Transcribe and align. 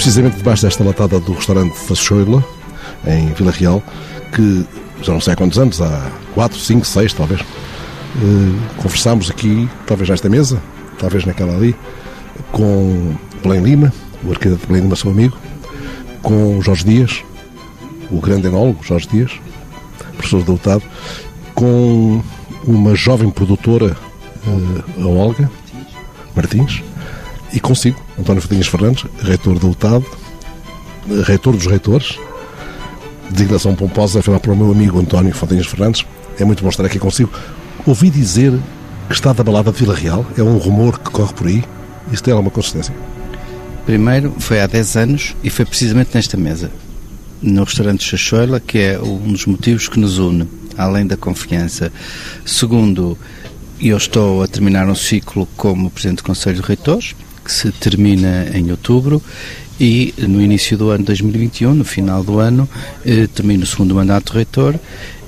precisamente 0.00 0.38
debaixo 0.38 0.62
desta 0.62 0.82
latada 0.82 1.20
do 1.20 1.34
restaurante 1.34 1.76
Fachoila, 1.76 2.42
em 3.06 3.34
Vila 3.34 3.50
Real, 3.50 3.82
que 4.34 4.66
já 5.02 5.12
não 5.12 5.20
sei 5.20 5.34
há 5.34 5.36
quantos 5.36 5.58
anos, 5.58 5.78
há 5.82 6.10
4, 6.32 6.58
5, 6.58 6.86
6 6.86 7.12
talvez, 7.12 7.42
uh, 7.42 7.46
conversámos 8.78 9.30
aqui, 9.30 9.68
talvez 9.86 10.08
nesta 10.08 10.26
mesa, 10.30 10.58
talvez 10.98 11.26
naquela 11.26 11.54
ali, 11.54 11.76
com 12.50 13.14
Belém 13.42 13.60
Lima, 13.60 13.92
o 14.24 14.30
arquiteto 14.30 14.66
Belém 14.66 14.84
Lima, 14.84 14.96
seu 14.96 15.10
amigo, 15.10 15.36
com 16.22 16.62
Jorge 16.62 16.84
Dias, 16.84 17.22
o 18.10 18.22
grande 18.22 18.46
enólogo 18.46 18.82
Jorge 18.82 19.06
Dias, 19.06 19.32
professor 20.16 20.42
de 20.42 20.50
UTAD, 20.50 20.82
com 21.54 22.22
uma 22.64 22.94
jovem 22.94 23.28
produtora, 23.28 23.94
uh, 24.46 25.02
a 25.02 25.06
Olga 25.06 25.50
Martins, 26.34 26.82
e 27.52 27.60
consigo, 27.60 28.00
António 28.20 28.42
Fadinhas 28.42 28.66
Fernandes, 28.66 29.06
reitor 29.22 29.58
da 29.58 29.66
UTAD, 29.66 30.04
reitor 31.26 31.56
dos 31.56 31.66
reitores, 31.66 32.18
designação 33.30 33.74
pomposa 33.74 34.22
feita 34.22 34.38
pelo 34.38 34.56
meu 34.56 34.70
amigo 34.70 35.00
António 35.00 35.34
Fontinhas 35.34 35.66
Fernandes. 35.66 36.04
É 36.38 36.44
muito 36.44 36.62
bom 36.62 36.68
estar 36.68 36.84
aqui 36.84 36.98
consigo. 36.98 37.30
Ouvi 37.86 38.10
dizer 38.10 38.52
que 39.08 39.14
está 39.14 39.32
da 39.32 39.42
balada 39.42 39.72
de 39.72 39.78
Vila 39.78 39.94
Real. 39.94 40.26
É 40.36 40.42
um 40.42 40.58
rumor 40.58 40.98
que 40.98 41.10
corre 41.10 41.32
por 41.32 41.46
aí. 41.46 41.64
Isso 42.12 42.22
tem 42.22 42.32
alguma 42.32 42.50
consistência? 42.50 42.94
Primeiro, 43.86 44.34
foi 44.38 44.60
há 44.60 44.66
10 44.66 44.96
anos 44.96 45.34
e 45.42 45.48
foi 45.48 45.64
precisamente 45.64 46.10
nesta 46.14 46.36
mesa, 46.36 46.70
no 47.40 47.64
restaurante 47.64 48.04
Chachoela, 48.04 48.60
que 48.60 48.78
é 48.78 49.00
um 49.00 49.32
dos 49.32 49.46
motivos 49.46 49.88
que 49.88 49.98
nos 49.98 50.18
une, 50.18 50.46
além 50.76 51.06
da 51.06 51.16
confiança. 51.16 51.90
Segundo, 52.44 53.16
eu 53.80 53.96
estou 53.96 54.42
a 54.42 54.46
terminar 54.46 54.86
um 54.88 54.94
ciclo 54.94 55.48
como 55.56 55.90
Presidente 55.90 56.18
do 56.18 56.24
Conselho 56.24 56.56
de 56.56 56.62
Reitores, 56.62 57.14
que 57.50 57.52
se 57.52 57.72
termina 57.72 58.46
em 58.54 58.70
outubro, 58.70 59.20
e 59.80 60.14
no 60.18 60.40
início 60.40 60.78
do 60.78 60.90
ano 60.90 61.04
2021, 61.04 61.74
no 61.74 61.84
final 61.84 62.22
do 62.22 62.38
ano, 62.38 62.68
eh, 63.04 63.26
termino 63.26 63.64
o 63.64 63.66
segundo 63.66 63.94
mandato 63.94 64.34
reitor 64.34 64.78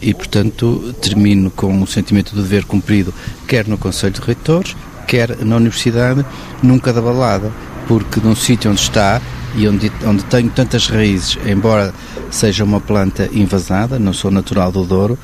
e, 0.01 0.15
portanto, 0.15 0.95
termino 1.01 1.51
com 1.51 1.83
o 1.83 1.87
sentimento 1.87 2.35
de 2.35 2.43
dever 2.43 2.65
cumprido, 2.65 3.13
quer 3.49 3.67
no 3.67 3.77
Conselho 3.77 4.13
de 4.13 4.21
Reitores, 4.21 4.77
quer 5.07 5.37
na 5.39 5.57
Universidade, 5.57 6.25
nunca 6.63 6.93
da 6.93 7.01
balada, 7.01 7.51
porque 7.89 8.21
num 8.21 8.37
sítio 8.37 8.71
onde 8.71 8.81
está 8.81 9.21
e 9.57 9.67
onde, 9.67 9.91
onde 10.05 10.23
tenho 10.25 10.51
tantas 10.51 10.87
raízes, 10.87 11.39
embora 11.45 11.93
seja 12.31 12.63
uma 12.63 12.81
planta 12.81 13.29
invasada, 13.33 13.99
não 13.99 14.13
sou 14.13 14.31
natural 14.31 14.71
do 14.71 14.85
Douro, 14.85 15.19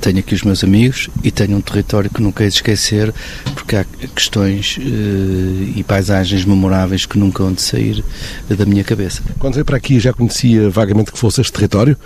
tenho 0.00 0.18
aqui 0.18 0.34
os 0.34 0.42
meus 0.42 0.62
amigos 0.62 1.08
e 1.22 1.30
tenho 1.30 1.56
um 1.56 1.60
território 1.60 2.10
que 2.10 2.22
nunca 2.22 2.44
hei 2.44 2.48
de 2.48 2.56
esquecer 2.56 3.12
porque 3.54 3.76
há 3.76 3.84
questões 4.14 4.76
uh, 4.76 5.72
e 5.76 5.84
paisagens 5.86 6.44
memoráveis 6.44 7.06
que 7.06 7.18
nunca 7.18 7.42
hão 7.42 7.52
de 7.52 7.62
sair 7.62 8.04
da 8.48 8.64
minha 8.64 8.84
cabeça. 8.84 9.22
Quando 9.38 9.54
veio 9.54 9.64
para 9.64 9.76
aqui 9.76 9.98
já 9.98 10.12
conhecia 10.12 10.68
vagamente 10.70 11.10
que 11.10 11.18
fosse 11.18 11.40
este 11.40 11.52
território? 11.52 11.96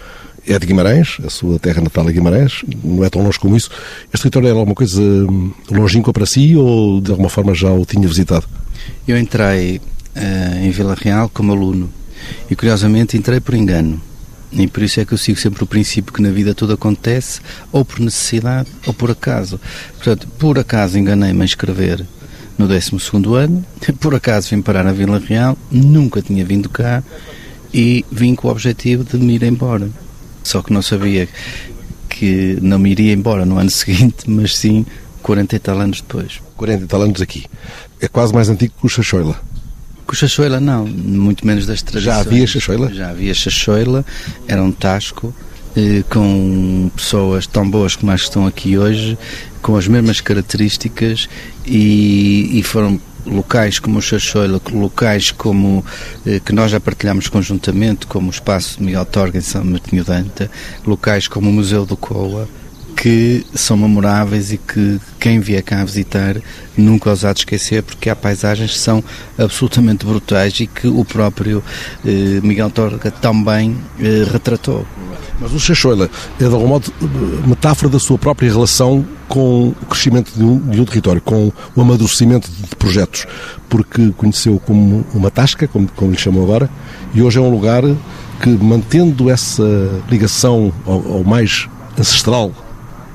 É 0.46 0.58
de 0.58 0.66
Guimarães, 0.66 1.18
a 1.26 1.28
sua 1.28 1.58
terra 1.58 1.82
natal 1.82 2.08
é 2.08 2.12
Guimarães, 2.12 2.64
não 2.82 3.04
é 3.04 3.10
tão 3.10 3.22
longe 3.22 3.38
como 3.38 3.54
isso. 3.54 3.70
Este 4.14 4.22
território 4.22 4.48
era 4.48 4.58
alguma 4.58 4.74
coisa 4.74 5.02
hum, 5.02 5.52
longínqua 5.70 6.10
para 6.12 6.24
si 6.24 6.56
ou 6.56 7.02
de 7.02 7.10
alguma 7.10 7.28
forma 7.28 7.54
já 7.54 7.70
o 7.70 7.84
tinha 7.84 8.08
visitado? 8.08 8.46
Eu 9.06 9.18
entrei 9.18 9.76
uh, 10.16 10.64
em 10.64 10.70
Vila 10.70 10.96
Real 10.98 11.28
como 11.28 11.52
aluno 11.52 11.90
e 12.50 12.56
curiosamente 12.56 13.16
entrei 13.16 13.40
por 13.40 13.54
engano 13.54 14.00
e 14.50 14.66
por 14.66 14.82
isso 14.82 15.00
é 15.00 15.04
que 15.04 15.12
eu 15.12 15.18
sigo 15.18 15.38
sempre 15.38 15.62
o 15.62 15.66
princípio 15.66 16.12
que 16.12 16.22
na 16.22 16.30
vida 16.30 16.54
tudo 16.54 16.72
acontece 16.72 17.40
ou 17.70 17.84
por 17.84 18.00
necessidade 18.00 18.68
ou 18.86 18.94
por 18.94 19.10
acaso. 19.10 19.60
Portanto, 19.96 20.26
por 20.38 20.58
acaso 20.58 20.98
enganei-me 20.98 21.42
a 21.42 21.44
escrever 21.44 22.04
no 22.56 22.66
12 22.66 22.90
ano, 23.36 23.64
por 24.00 24.14
acaso 24.14 24.50
vim 24.50 24.62
parar 24.62 24.84
na 24.84 24.92
Vila 24.92 25.18
Real, 25.18 25.56
nunca 25.70 26.22
tinha 26.22 26.44
vindo 26.44 26.68
cá 26.68 27.02
e 27.72 28.04
vim 28.10 28.34
com 28.34 28.48
o 28.48 28.50
objetivo 28.50 29.04
de 29.04 29.16
me 29.18 29.34
ir 29.34 29.42
embora. 29.42 29.88
Só 30.42 30.62
que 30.62 30.72
não 30.72 30.82
sabia 30.82 31.28
que 32.08 32.58
não 32.62 32.78
me 32.78 32.90
iria 32.90 33.12
embora 33.12 33.44
no 33.44 33.58
ano 33.58 33.70
seguinte, 33.70 34.28
mas 34.28 34.56
sim 34.56 34.84
40 35.22 35.56
e 35.56 35.58
tal 35.58 35.78
anos 35.78 36.00
depois. 36.00 36.40
40 36.56 36.84
e 36.84 36.86
tal 36.86 37.02
anos 37.02 37.20
aqui. 37.20 37.44
É 38.00 38.08
quase 38.08 38.32
mais 38.32 38.48
antigo 38.48 38.72
que 38.80 38.86
o 38.86 38.88
Chachoila. 38.88 39.38
Com 40.08 40.14
Chachoila 40.14 40.58
não, 40.58 40.86
muito 40.86 41.46
menos 41.46 41.66
das 41.66 41.82
tradições. 41.82 42.14
Já 42.14 42.20
havia 42.20 42.46
Chachoila? 42.46 42.94
Já 42.94 43.10
havia 43.10 43.34
Chachoila, 43.34 44.06
era 44.46 44.62
um 44.62 44.72
tasco 44.72 45.34
eh, 45.76 46.02
com 46.08 46.90
pessoas 46.96 47.46
tão 47.46 47.68
boas 47.68 47.94
como 47.94 48.10
as 48.10 48.22
que 48.22 48.28
estão 48.28 48.46
aqui 48.46 48.78
hoje, 48.78 49.18
com 49.60 49.76
as 49.76 49.86
mesmas 49.86 50.22
características 50.22 51.28
e, 51.66 52.58
e 52.58 52.62
foram 52.62 52.98
locais 53.26 53.78
como 53.78 53.98
o 53.98 54.00
Chachoila, 54.00 54.58
locais 54.72 55.30
como 55.30 55.84
eh, 56.26 56.40
que 56.42 56.54
nós 56.54 56.70
já 56.70 56.80
partilhamos 56.80 57.28
conjuntamente, 57.28 58.06
como 58.06 58.28
o 58.28 58.30
Espaço 58.30 58.82
Miguel 58.82 59.04
Torga 59.04 59.36
em 59.36 59.42
São 59.42 59.62
Martinho 59.62 60.04
Danta, 60.04 60.50
locais 60.86 61.28
como 61.28 61.50
o 61.50 61.52
Museu 61.52 61.84
do 61.84 61.98
Coa, 61.98 62.48
que 62.98 63.46
são 63.54 63.76
memoráveis 63.76 64.52
e 64.52 64.58
que 64.58 65.00
quem 65.20 65.38
vier 65.38 65.62
cá 65.62 65.84
visitar 65.84 66.36
nunca 66.76 67.12
os 67.12 67.24
há 67.24 67.32
de 67.32 67.40
esquecer 67.40 67.80
porque 67.80 68.10
há 68.10 68.16
paisagens 68.16 68.72
que 68.72 68.78
são 68.78 69.02
absolutamente 69.38 70.04
brutais 70.04 70.58
e 70.58 70.66
que 70.66 70.88
o 70.88 71.04
próprio 71.04 71.62
eh, 72.04 72.40
Miguel 72.42 72.70
Torga 72.70 73.08
também 73.12 73.76
eh, 74.00 74.26
retratou. 74.32 74.84
Mas 75.40 75.52
o 75.52 75.60
Chachoila 75.60 76.10
é 76.40 76.48
de 76.48 76.52
algum 76.52 76.66
modo 76.66 76.92
metáfora 77.46 77.88
da 77.88 78.00
sua 78.00 78.18
própria 78.18 78.50
relação 78.50 79.06
com 79.28 79.68
o 79.68 79.86
crescimento 79.86 80.32
de 80.32 80.42
um, 80.42 80.58
de 80.58 80.80
um 80.80 80.84
território, 80.84 81.22
com 81.22 81.52
o 81.76 81.80
amadurecimento 81.80 82.50
de 82.50 82.74
projetos, 82.74 83.26
porque 83.68 84.12
conheceu 84.16 84.60
como 84.66 85.06
uma 85.14 85.30
tasca, 85.30 85.68
como, 85.68 85.88
como 85.94 86.10
lhe 86.10 86.18
chamam 86.18 86.42
agora, 86.42 86.68
e 87.14 87.22
hoje 87.22 87.38
é 87.38 87.40
um 87.40 87.50
lugar 87.50 87.84
que, 88.42 88.48
mantendo 88.48 89.30
essa 89.30 89.62
ligação 90.10 90.72
ao, 90.84 91.18
ao 91.18 91.24
mais 91.24 91.68
ancestral 91.96 92.52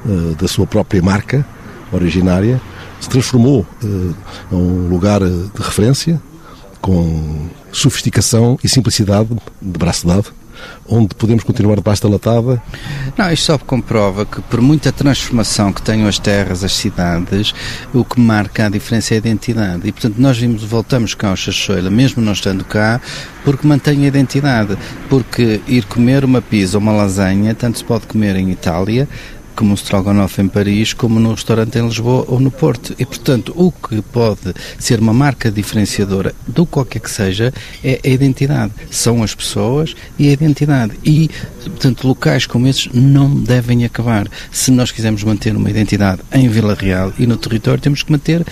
uh, 0.06 0.36
da 0.36 0.48
sua 0.48 0.66
própria 0.66 1.02
marca 1.02 1.46
originária, 1.92 2.60
se 3.00 3.10
transformou 3.10 3.66
uh, 3.84 4.16
num 4.52 4.88
lugar 4.88 5.20
de 5.22 5.62
referência 5.62 6.22
com 6.82 7.50
sofisticação 7.72 8.58
e 8.64 8.70
simplicidade 8.70 9.30
de 9.62 9.80
braço 9.80 10.06
dado 10.06 10.34
onde 10.88 11.16
podemos 11.16 11.44
continuar 11.44 11.76
debaixo 11.76 12.04
da 12.04 12.10
latada? 12.10 12.62
Não, 13.18 13.32
isto 13.32 13.46
só 13.46 13.58
comprova 13.58 14.26
que 14.26 14.42
por 14.42 14.62
muita 14.62 14.92
transformação 14.92 15.72
que 15.72 15.82
tenham 15.82 16.08
as 16.08 16.20
terras, 16.20 16.64
as 16.64 16.74
cidades, 16.74 17.54
o 17.94 18.04
que 18.04 18.20
marca 18.20 18.66
a 18.66 18.70
diferença 18.70 19.14
é 19.14 19.16
a 19.16 19.18
identidade. 19.18 19.88
E 19.88 19.92
portanto 19.92 20.18
nós 20.18 20.38
vimos, 20.38 20.64
voltamos 20.64 21.14
cá 21.14 21.30
ao 21.30 21.36
Chachoila, 21.36 21.90
mesmo 21.90 22.22
não 22.22 22.34
estando 22.34 22.64
cá, 22.66 23.00
porque 23.44 23.68
mantém 23.68 24.04
a 24.04 24.08
identidade. 24.08 24.78
Porque 25.10 25.62
ir 25.68 25.86
comer 25.86 26.26
uma 26.26 26.42
pizza 26.42 26.78
ou 26.78 26.82
uma 26.82 26.92
lasanha, 26.92 27.56
tanto 27.56 27.78
se 27.78 27.84
pode 27.84 28.08
comer 28.08 28.36
em 28.36 28.52
Itália, 28.52 29.08
como 29.56 29.72
um 29.72 29.76
Strogonoff 29.76 30.42
em 30.42 30.48
Paris, 30.48 30.94
como 30.94 31.20
no 31.20 31.32
restaurante 31.32 31.78
em 31.78 31.86
Lisboa 31.86 32.26
ou 32.28 32.40
no 32.40 32.52
Porto. 32.52 32.96
E, 32.98 33.06
portanto, 33.06 33.54
o 33.56 33.72
que 33.72 34.02
pode 34.02 34.54
ser 34.78 35.00
uma 35.00 35.14
marca 35.14 35.52
diferenciadora 35.52 36.34
do 36.48 36.66
qualquer 36.66 37.00
que 37.00 37.12
seja 37.12 37.54
é 37.84 38.00
a 38.04 38.08
identidade. 38.08 38.74
São 38.90 39.24
as 39.24 39.34
pessoas 39.34 39.96
e 40.18 40.30
a 40.30 40.32
identidade. 40.32 40.94
E, 41.04 41.30
portanto, 41.64 42.08
locais 42.08 42.46
como 42.46 42.68
esses 42.68 42.90
não 42.94 43.34
devem 43.34 43.86
acabar. 43.86 44.28
Se 44.52 44.72
nós 44.72 44.92
quisermos 44.92 45.24
manter 45.24 45.56
uma 45.56 45.70
identidade 45.70 46.22
em 46.32 46.48
Vila 46.48 46.76
Real 46.76 47.14
e 47.18 47.26
no 47.26 47.38
território, 47.38 47.82
temos 47.82 48.04
que 48.04 48.12
manter 48.12 48.46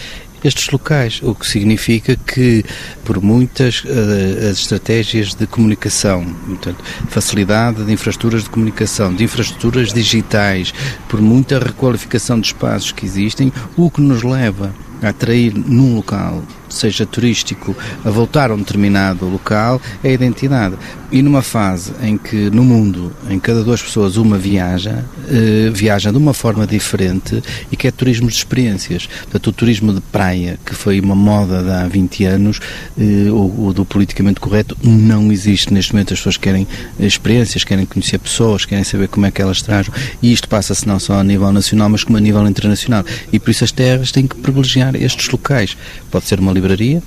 estes 0.43 0.69
locais, 0.69 1.19
o 1.23 1.35
que 1.35 1.47
significa 1.47 2.15
que, 2.15 2.63
por 3.03 3.21
muitas 3.21 3.83
uh, 3.83 4.49
as 4.49 4.59
estratégias 4.59 5.33
de 5.33 5.45
comunicação, 5.45 6.23
portanto, 6.45 6.83
facilidade 7.09 7.83
de 7.83 7.91
infraestruturas 7.91 8.43
de 8.43 8.49
comunicação, 8.49 9.13
de 9.13 9.23
infraestruturas 9.23 9.93
digitais, 9.93 10.73
por 11.07 11.21
muita 11.21 11.59
requalificação 11.59 12.39
de 12.39 12.47
espaços 12.47 12.91
que 12.91 13.05
existem, 13.05 13.51
o 13.77 13.89
que 13.89 14.01
nos 14.01 14.23
leva 14.23 14.73
a 15.01 15.09
atrair 15.09 15.53
num 15.53 15.95
local, 15.95 16.43
seja 16.73 17.05
turístico, 17.05 17.75
a 18.03 18.09
voltar 18.09 18.51
a 18.51 18.55
um 18.55 18.57
determinado 18.57 19.27
local, 19.27 19.81
é 20.03 20.09
a 20.09 20.13
identidade. 20.13 20.75
E 21.11 21.21
numa 21.21 21.41
fase 21.41 21.91
em 22.01 22.17
que 22.17 22.49
no 22.49 22.63
mundo, 22.63 23.11
em 23.29 23.37
cada 23.37 23.63
duas 23.63 23.81
pessoas 23.81 24.15
uma 24.15 24.37
viaja, 24.37 25.03
eh, 25.29 25.69
viaja 25.69 26.09
de 26.09 26.17
uma 26.17 26.33
forma 26.33 26.65
diferente 26.65 27.43
e 27.69 27.75
que 27.75 27.85
é 27.85 27.91
turismo 27.91 28.29
de 28.29 28.35
experiências. 28.35 29.07
Portanto, 29.07 29.47
o 29.47 29.51
turismo 29.51 29.93
de 29.93 29.99
praia, 29.99 30.57
que 30.65 30.73
foi 30.73 31.01
uma 31.01 31.13
moda 31.13 31.61
de 31.61 31.69
há 31.69 31.85
20 31.85 32.25
anos, 32.25 32.59
eh, 32.97 33.29
o, 33.29 33.67
o 33.67 33.73
do 33.73 33.83
politicamente 33.83 34.39
correto, 34.39 34.77
não 34.81 35.31
existe 35.33 35.73
neste 35.73 35.91
momento. 35.91 36.13
As 36.13 36.19
pessoas 36.19 36.37
querem 36.37 36.65
experiências, 36.97 37.65
querem 37.65 37.85
conhecer 37.85 38.17
pessoas, 38.17 38.63
querem 38.63 38.85
saber 38.85 39.09
como 39.09 39.25
é 39.25 39.31
que 39.31 39.41
elas 39.41 39.61
trazem. 39.61 39.93
E 40.21 40.31
isto 40.31 40.47
passa-se 40.47 40.87
não 40.87 40.97
só 40.97 41.19
a 41.19 41.23
nível 41.23 41.51
nacional, 41.51 41.89
mas 41.89 42.05
como 42.05 42.17
a 42.17 42.21
nível 42.21 42.47
internacional. 42.47 43.03
E 43.33 43.39
por 43.39 43.51
isso 43.51 43.65
as 43.65 43.71
terras 43.71 44.11
têm 44.11 44.25
que 44.25 44.37
privilegiar 44.37 44.95
estes 44.95 45.27
locais. 45.29 45.75
Pode 46.09 46.25
ser 46.25 46.39
uma 46.39 46.51
livraria, 46.61 47.01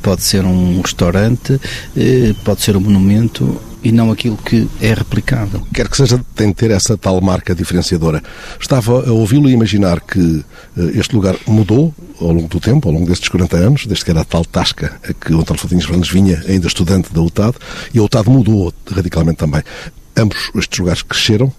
pode 0.00 0.22
ser 0.22 0.44
um 0.44 0.80
restaurante, 0.80 1.60
eh, 1.96 2.34
pode 2.44 2.62
ser 2.62 2.76
um 2.76 2.80
monumento 2.80 3.60
e 3.84 3.90
não 3.90 4.12
aquilo 4.12 4.36
que 4.36 4.68
é 4.80 4.94
replicável. 4.94 5.66
Quer 5.74 5.88
que 5.88 5.96
seja, 5.96 6.24
tem 6.36 6.48
de 6.48 6.54
ter 6.54 6.70
essa 6.70 6.96
tal 6.96 7.20
marca 7.20 7.54
diferenciadora. 7.54 8.22
Estava 8.60 9.08
a 9.08 9.12
ouvi-lo 9.12 9.50
imaginar 9.50 10.00
que 10.00 10.44
eh, 10.76 10.90
este 10.94 11.14
lugar 11.14 11.36
mudou 11.46 11.92
ao 12.20 12.32
longo 12.32 12.48
do 12.48 12.60
tempo, 12.60 12.88
ao 12.88 12.94
longo 12.94 13.06
destes 13.06 13.28
40 13.28 13.56
anos, 13.56 13.86
desde 13.86 14.04
que 14.04 14.10
era 14.10 14.20
a 14.20 14.24
tal 14.24 14.44
tasca 14.44 15.00
a 15.08 15.12
que 15.12 15.32
o 15.34 15.40
António 15.40 15.60
Fontinhos 15.60 15.84
Fernandes 15.84 16.10
vinha, 16.10 16.42
ainda 16.48 16.66
estudante 16.66 17.12
da 17.12 17.20
UTAD, 17.20 17.56
e 17.92 17.98
a 17.98 18.02
UTAD 18.02 18.30
mudou 18.30 18.72
radicalmente 18.90 19.38
também. 19.38 19.62
Ambos 20.16 20.50
estes 20.54 20.78
lugares 20.78 21.02
cresceram. 21.02 21.52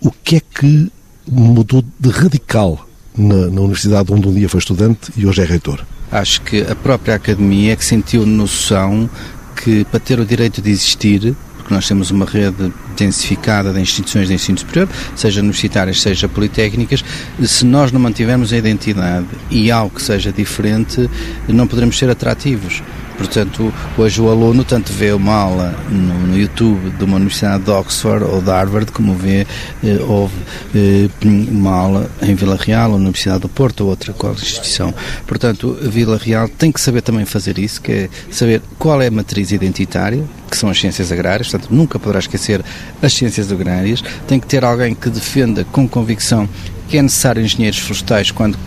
O 0.00 0.10
que 0.10 0.36
é 0.36 0.40
que 0.40 0.90
mudou 1.30 1.84
de 1.98 2.08
radical 2.08 2.86
na, 3.16 3.46
na 3.46 3.60
universidade 3.60 4.12
onde 4.12 4.26
um 4.26 4.34
dia 4.34 4.48
foi 4.48 4.58
estudante 4.58 5.12
e 5.16 5.26
hoje 5.26 5.42
é 5.42 5.44
reitor? 5.44 5.84
Acho 6.10 6.42
que 6.42 6.62
a 6.62 6.74
própria 6.74 7.14
academia 7.14 7.72
é 7.72 7.76
que 7.76 7.84
sentiu 7.84 8.26
noção 8.26 9.08
que 9.56 9.84
para 9.84 10.00
ter 10.00 10.18
o 10.18 10.24
direito 10.24 10.60
de 10.60 10.70
existir 10.70 11.36
porque 11.70 11.74
nós 11.74 11.86
temos 11.86 12.10
uma 12.10 12.26
rede 12.26 12.72
densificada 12.96 13.72
de 13.72 13.80
instituições 13.80 14.28
de 14.28 14.34
ensino 14.34 14.58
superior, 14.58 14.88
seja 15.14 15.40
universitárias, 15.40 16.02
seja 16.02 16.28
politécnicas, 16.28 17.04
se 17.42 17.64
nós 17.64 17.92
não 17.92 18.00
mantivermos 18.00 18.52
a 18.52 18.56
identidade 18.56 19.26
e 19.50 19.70
algo 19.70 19.94
que 19.94 20.02
seja 20.02 20.32
diferente, 20.32 21.08
não 21.46 21.66
poderemos 21.66 21.96
ser 21.96 22.10
atrativos. 22.10 22.82
Portanto, 23.20 23.70
hoje 23.98 24.18
o 24.18 24.30
aluno 24.30 24.64
tanto 24.64 24.94
vê 24.94 25.12
uma 25.12 25.34
aula 25.34 25.78
no, 25.90 26.28
no 26.28 26.38
YouTube 26.38 26.88
de 26.88 27.04
uma 27.04 27.16
universidade 27.16 27.64
de 27.64 27.70
Oxford 27.70 28.24
ou 28.24 28.40
de 28.40 28.48
Harvard, 28.50 28.90
como 28.92 29.14
vê 29.14 29.46
eh, 29.84 29.98
houve 30.08 30.32
eh, 30.74 31.06
uma 31.22 31.70
aula 31.70 32.10
em 32.22 32.34
Vila 32.34 32.56
Real, 32.56 32.92
ou 32.92 32.96
na 32.96 33.04
Universidade 33.04 33.40
do 33.40 33.48
Porto, 33.50 33.82
ou 33.82 33.90
outra 33.90 34.14
qual 34.14 34.32
instituição. 34.32 34.94
Portanto, 35.26 35.76
Vila 35.82 36.16
Real 36.16 36.48
tem 36.48 36.72
que 36.72 36.80
saber 36.80 37.02
também 37.02 37.26
fazer 37.26 37.58
isso, 37.58 37.82
que 37.82 37.92
é 37.92 38.08
saber 38.30 38.62
qual 38.78 39.02
é 39.02 39.08
a 39.08 39.10
matriz 39.10 39.52
identitária, 39.52 40.24
que 40.50 40.56
são 40.56 40.70
as 40.70 40.80
ciências 40.80 41.12
agrárias, 41.12 41.50
portanto, 41.50 41.70
nunca 41.70 41.98
poderá 41.98 42.20
esquecer 42.20 42.64
as 43.02 43.12
ciências 43.12 43.52
agrárias, 43.52 44.02
tem 44.26 44.40
que 44.40 44.46
ter 44.46 44.64
alguém 44.64 44.94
que 44.94 45.10
defenda 45.10 45.62
com 45.70 45.86
convicção 45.86 46.48
que 46.90 46.98
é 46.98 47.02
necessário 47.02 47.42
engenheiros 47.42 47.78
florestais 47.78 48.32
quando 48.32 48.58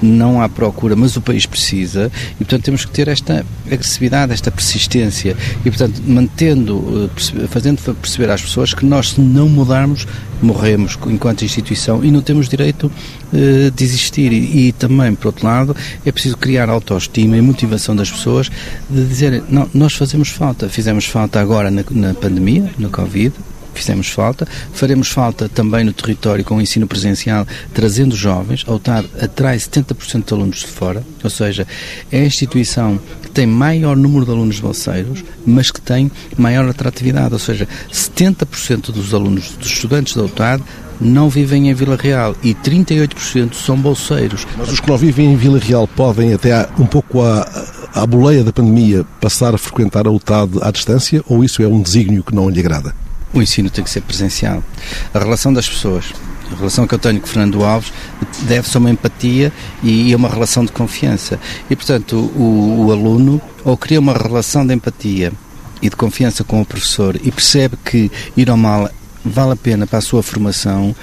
não 0.00 0.40
há 0.40 0.48
procura, 0.48 0.94
mas 0.94 1.16
o 1.16 1.20
país 1.20 1.44
precisa, 1.46 2.10
e 2.34 2.44
portanto 2.44 2.62
temos 2.62 2.84
que 2.84 2.92
ter 2.92 3.08
esta 3.08 3.44
agressividade, 3.66 4.32
esta 4.32 4.50
persistência, 4.52 5.36
e 5.64 5.70
portanto 5.70 6.00
mantendo, 6.06 7.10
eh, 7.16 7.46
fazendo 7.48 7.82
perceber 7.96 8.30
às 8.30 8.40
pessoas 8.40 8.72
que 8.72 8.86
nós, 8.86 9.10
se 9.10 9.20
não 9.20 9.48
mudarmos, 9.48 10.06
morremos 10.40 10.98
enquanto 11.06 11.44
instituição 11.44 12.04
e 12.04 12.10
não 12.10 12.20
temos 12.20 12.48
direito 12.48 12.84
uh, 13.32 13.70
de 13.70 13.84
existir. 13.84 14.32
E, 14.32 14.68
e, 14.68 14.72
também, 14.72 15.14
por 15.14 15.28
outro 15.28 15.46
lado, 15.46 15.76
é 16.04 16.12
preciso 16.12 16.36
criar 16.36 16.68
autoestima 16.68 17.36
e 17.36 17.40
motivação 17.40 17.96
das 17.96 18.10
pessoas 18.10 18.50
de 18.88 19.04
dizerem, 19.06 19.42
não, 19.48 19.68
nós 19.72 19.94
fazemos 19.94 20.28
falta, 20.28 20.68
fizemos 20.68 21.06
falta 21.06 21.40
agora 21.40 21.70
na, 21.70 21.82
na 21.90 22.14
pandemia, 22.14 22.70
na 22.78 22.88
Covid, 22.88 23.32
fizemos 23.78 24.08
falta. 24.08 24.46
Faremos 24.72 25.08
falta 25.08 25.48
também 25.48 25.84
no 25.84 25.92
território 25.92 26.44
com 26.44 26.56
o 26.56 26.60
ensino 26.60 26.86
presencial, 26.86 27.46
trazendo 27.72 28.14
jovens. 28.14 28.64
A 28.66 28.72
UTAD 28.72 29.08
atrai 29.20 29.56
70% 29.56 30.26
de 30.26 30.34
alunos 30.34 30.58
de 30.60 30.66
fora, 30.66 31.02
ou 31.22 31.30
seja, 31.30 31.66
é 32.10 32.20
a 32.20 32.26
instituição 32.26 32.98
que 33.22 33.30
tem 33.30 33.46
maior 33.46 33.96
número 33.96 34.24
de 34.24 34.30
alunos 34.30 34.60
bolseiros, 34.60 35.24
mas 35.46 35.70
que 35.70 35.80
tem 35.80 36.10
maior 36.36 36.68
atratividade, 36.68 37.32
ou 37.32 37.38
seja, 37.38 37.68
70% 37.92 38.92
dos 38.92 39.12
alunos, 39.12 39.50
dos 39.52 39.68
estudantes 39.68 40.14
da 40.14 40.24
UTAD 40.24 40.62
não 41.00 41.28
vivem 41.28 41.68
em 41.68 41.74
Vila 41.74 41.96
Real 41.96 42.34
e 42.42 42.54
38% 42.54 43.54
são 43.54 43.76
bolseiros. 43.76 44.46
Mas 44.56 44.72
os 44.72 44.80
que 44.80 44.88
não 44.88 44.96
vivem 44.96 45.32
em 45.32 45.36
Vila 45.36 45.58
Real 45.58 45.86
podem, 45.86 46.32
até 46.32 46.66
um 46.78 46.86
pouco 46.86 47.22
à, 47.22 47.46
à 47.94 48.06
boleia 48.06 48.42
da 48.42 48.52
pandemia, 48.52 49.04
passar 49.20 49.54
a 49.54 49.58
frequentar 49.58 50.06
a 50.06 50.10
UTAD 50.10 50.58
à 50.62 50.70
distância 50.70 51.22
ou 51.26 51.44
isso 51.44 51.62
é 51.62 51.66
um 51.66 51.80
desígnio 51.80 52.22
que 52.22 52.34
não 52.34 52.48
lhe 52.48 52.60
agrada? 52.60 52.94
O 53.32 53.42
ensino 53.42 53.68
tem 53.70 53.84
que 53.84 53.90
ser 53.90 54.00
presencial. 54.02 54.62
A 55.12 55.18
relação 55.18 55.52
das 55.52 55.68
pessoas, 55.68 56.06
a 56.50 56.56
relação 56.56 56.86
que 56.86 56.94
eu 56.94 56.98
tenho 56.98 57.20
com 57.20 57.26
Fernando 57.26 57.64
Alves 57.64 57.92
deve 58.42 58.68
ser 58.68 58.78
uma 58.78 58.90
empatia 58.90 59.52
e 59.82 60.14
uma 60.14 60.28
relação 60.28 60.64
de 60.64 60.72
confiança. 60.72 61.38
E, 61.68 61.76
portanto, 61.76 62.16
o, 62.16 62.86
o 62.86 62.92
aluno 62.92 63.40
ou 63.64 63.76
cria 63.76 64.00
uma 64.00 64.12
relação 64.12 64.66
de 64.66 64.74
empatia 64.74 65.32
e 65.82 65.90
de 65.90 65.96
confiança 65.96 66.44
com 66.44 66.60
o 66.60 66.64
professor 66.64 67.16
e 67.22 67.30
percebe 67.30 67.76
que 67.84 68.10
ir 68.36 68.48
ao 68.48 68.56
mal 68.56 68.88
vale 69.24 69.52
a 69.52 69.56
pena 69.56 69.86
para 69.86 69.98
a 69.98 70.02
sua 70.02 70.22
formação 70.22 70.94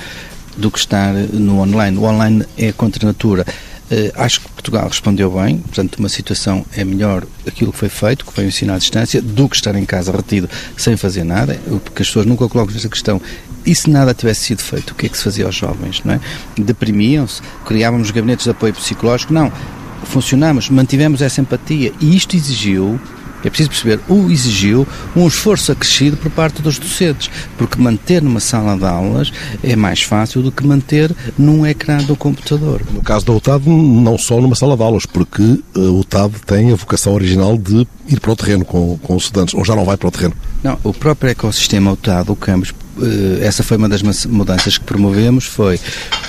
do 0.55 0.71
que 0.71 0.79
estar 0.79 1.13
no 1.13 1.59
online. 1.59 1.97
O 1.97 2.03
online 2.03 2.45
é 2.57 2.71
contra 2.71 3.05
a 3.05 3.07
natura. 3.07 3.45
Uh, 3.91 4.11
acho 4.15 4.41
que 4.41 4.49
Portugal 4.49 4.87
respondeu 4.87 5.29
bem, 5.31 5.57
portanto, 5.57 5.97
uma 5.97 6.09
situação 6.09 6.65
é 6.75 6.83
melhor 6.83 7.25
aquilo 7.45 7.71
que 7.71 7.77
foi 7.77 7.89
feito, 7.89 8.25
que 8.25 8.33
foi 8.33 8.45
ensinar 8.45 8.75
à 8.75 8.77
distância, 8.77 9.21
do 9.21 9.47
que 9.49 9.55
estar 9.55 9.75
em 9.75 9.85
casa 9.85 10.11
retido 10.11 10.49
sem 10.77 10.95
fazer 10.95 11.23
nada, 11.23 11.59
porque 11.83 12.01
as 12.01 12.07
pessoas 12.07 12.25
nunca 12.25 12.47
colocam 12.47 12.75
esta 12.75 12.89
questão. 12.89 13.21
E 13.65 13.75
se 13.75 13.89
nada 13.89 14.13
tivesse 14.13 14.41
sido 14.41 14.61
feito, 14.61 14.91
o 14.91 14.95
que 14.95 15.05
é 15.05 15.09
que 15.09 15.17
se 15.17 15.23
fazia 15.23 15.45
aos 15.45 15.55
jovens, 15.55 16.01
não 16.03 16.13
é? 16.13 16.19
Deprimiam-se, 16.57 17.41
criávamos 17.65 18.11
gabinetes 18.11 18.45
de 18.45 18.51
apoio 18.51 18.73
psicológico? 18.73 19.33
Não. 19.33 19.51
Funcionamos, 20.05 20.69
mantivemos 20.69 21.21
essa 21.21 21.39
empatia 21.39 21.93
e 21.99 22.15
isto 22.15 22.35
exigiu 22.35 22.99
é 23.43 23.49
preciso 23.49 23.69
perceber, 23.69 23.99
o 24.07 24.31
exigiu 24.31 24.87
um 25.15 25.27
esforço 25.27 25.71
acrescido 25.71 26.17
por 26.17 26.31
parte 26.31 26.61
dos 26.61 26.77
docentes, 26.77 27.29
porque 27.57 27.81
manter 27.81 28.21
numa 28.21 28.39
sala 28.39 28.77
de 28.77 28.85
aulas 28.85 29.31
é 29.63 29.75
mais 29.75 30.01
fácil 30.01 30.41
do 30.41 30.51
que 30.51 30.65
manter 30.65 31.13
num 31.37 31.65
ecrã 31.65 31.97
do 31.97 32.15
computador. 32.15 32.81
No 32.91 33.01
caso 33.01 33.25
da 33.25 33.33
UTAD, 33.33 33.67
não 33.67 34.17
só 34.17 34.39
numa 34.39 34.55
sala 34.55 34.75
de 34.75 34.83
aulas, 34.83 35.05
porque 35.05 35.59
a 35.75 35.79
UTAD 35.79 36.33
tem 36.45 36.71
a 36.71 36.75
vocação 36.75 37.13
original 37.13 37.57
de 37.57 37.87
ir 38.07 38.19
para 38.19 38.31
o 38.31 38.35
terreno 38.35 38.65
com, 38.65 38.97
com 38.97 39.15
os 39.15 39.23
estudantes, 39.23 39.53
ou 39.53 39.63
já 39.65 39.75
não 39.75 39.85
vai 39.85 39.97
para 39.97 40.07
o 40.07 40.11
terreno? 40.11 40.33
Não, 40.63 40.77
o 40.83 40.93
próprio 40.93 41.31
ecossistema 41.31 41.91
UTAD, 41.91 42.31
o 42.31 42.35
campus, 42.35 42.69
eh, 42.69 42.82
essa 43.41 43.63
foi 43.63 43.77
uma 43.77 43.89
das 43.89 44.01
mudanças 44.25 44.77
que 44.77 44.83
promovemos, 44.83 45.45
foi 45.45 45.79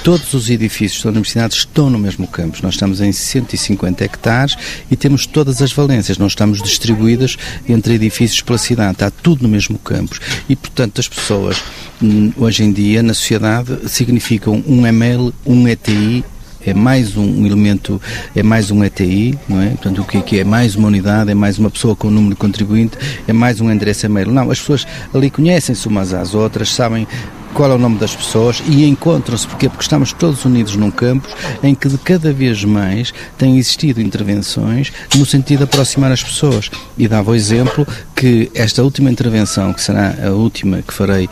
todos 0.03 0.33
os 0.35 0.51
edifícios 0.51 1.03
da 1.03 1.11
universidade 1.11 1.55
estão 1.55 1.91
no 1.91 1.99
mesmo 1.99 2.27
campus. 2.27 2.61
Nós 2.63 2.75
estamos 2.75 3.01
em 3.01 3.13
150 3.13 4.05
hectares 4.05 4.57
e 4.91 4.97
temos 4.97 5.27
todas 5.27 5.61
as 5.63 5.73
valências, 5.73 6.19
não 6.19 6.27
estamos 6.27 6.63
distribuídas 6.63 7.37
entre 7.69 7.95
edifícios 7.95 8.41
pela 8.43 8.59
cidade, 8.59 8.93
está 8.93 9.11
tudo 9.11 9.43
no 9.43 9.49
mesmo 9.49 9.79
campus. 9.79 10.21
E, 10.49 10.57
portanto, 10.57 11.01
as 11.01 11.09
pessoas, 11.09 11.63
hum, 12.03 12.33
hoje 12.37 12.65
em 12.65 12.73
dia, 12.73 13.03
na 13.03 13.15
sociedade, 13.15 13.89
significam 13.89 14.63
um 14.67 14.87
e-mail, 14.87 15.33
um 15.45 15.67
ETI, 15.69 16.25
é 16.67 16.75
mais 16.75 17.17
um 17.17 17.45
elemento, 17.47 18.01
é 18.35 18.43
mais 18.43 18.71
um 18.71 18.83
ETI, 18.85 19.39
não 19.49 19.61
é? 19.61 19.71
Portanto, 19.71 20.03
o 20.03 20.05
que 20.05 20.37
é, 20.37 20.41
é 20.41 20.45
mais 20.45 20.75
uma 20.75 20.89
unidade, 20.89 21.31
é 21.31 21.35
mais 21.35 21.59
uma 21.59 21.71
pessoa 21.71 21.95
com 21.95 22.09
o 22.09 22.11
número 22.11 22.35
de 22.35 22.41
contribuinte, 22.41 22.97
é 23.27 23.33
mais 23.33 23.61
um 23.61 23.71
endereço 23.71 24.07
e-mail. 24.07 24.31
Não, 24.31 24.51
as 24.51 24.59
pessoas 24.59 24.87
ali 25.13 25.31
conhecem-se 25.31 25.87
umas 25.89 26.13
às 26.13 26.35
outras, 26.35 26.71
sabem 26.71 27.07
qual 27.55 27.71
é 27.71 27.75
o 27.75 27.79
nome 27.79 27.99
das 27.99 28.15
pessoas 28.15 28.63
e 28.67 28.85
encontram-se, 28.85 29.47
porque 29.47 29.69
Porque 29.69 29.83
estamos 29.83 30.13
todos 30.13 30.45
unidos 30.45 30.77
num 30.77 30.91
campus 30.91 31.33
em 31.63 31.75
que 31.75 31.89
de 31.89 31.97
cada 31.99 32.33
vez 32.33 32.65
mais 32.65 33.15
têm 33.39 33.57
existido 33.57 34.01
intervenções 34.01 34.93
no 35.17 35.25
sentido 35.25 35.59
de 35.59 35.65
aproximar 35.65 36.11
as 36.11 36.23
pessoas. 36.23 36.71
E 36.99 37.07
dava 37.07 37.31
o 37.31 37.35
exemplo 37.35 37.87
que 38.25 38.51
esta 38.55 38.83
última 38.83 39.11
intervenção, 39.11 39.71
que 39.75 39.83
será 39.83 40.15
a 40.27 40.31
última 40.31 40.81
que 40.81 40.95
farei 40.95 41.29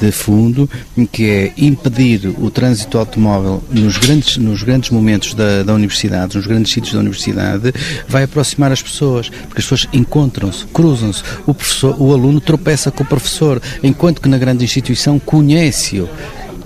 de 0.00 0.12
fundo, 0.12 0.70
que 1.10 1.28
é 1.28 1.52
impedir 1.58 2.32
o 2.38 2.48
trânsito 2.52 2.98
automóvel 2.98 3.60
nos 3.68 3.98
grandes, 3.98 4.36
nos 4.36 4.62
grandes 4.62 4.90
momentos 4.90 5.34
da, 5.34 5.64
da 5.64 5.74
universidade, 5.74 6.36
nos 6.36 6.46
grandes 6.46 6.72
sítios 6.72 6.94
da 6.94 7.00
universidade, 7.00 7.74
vai 8.06 8.22
aproximar 8.22 8.70
as 8.70 8.80
pessoas, 8.80 9.28
porque 9.28 9.58
as 9.60 9.64
pessoas 9.64 9.88
encontram-se, 9.92 10.66
cruzam-se, 10.66 11.24
o, 11.44 11.52
professor, 11.52 12.00
o 12.00 12.12
aluno 12.12 12.40
tropeça 12.40 12.92
com 12.92 13.02
o 13.02 13.06
professor, 13.06 13.60
enquanto 13.82 14.20
que 14.20 14.28
na 14.28 14.38
grande 14.38 14.64
instituição 14.64 15.18
conhece 15.18 15.66
silêncio 15.66 16.08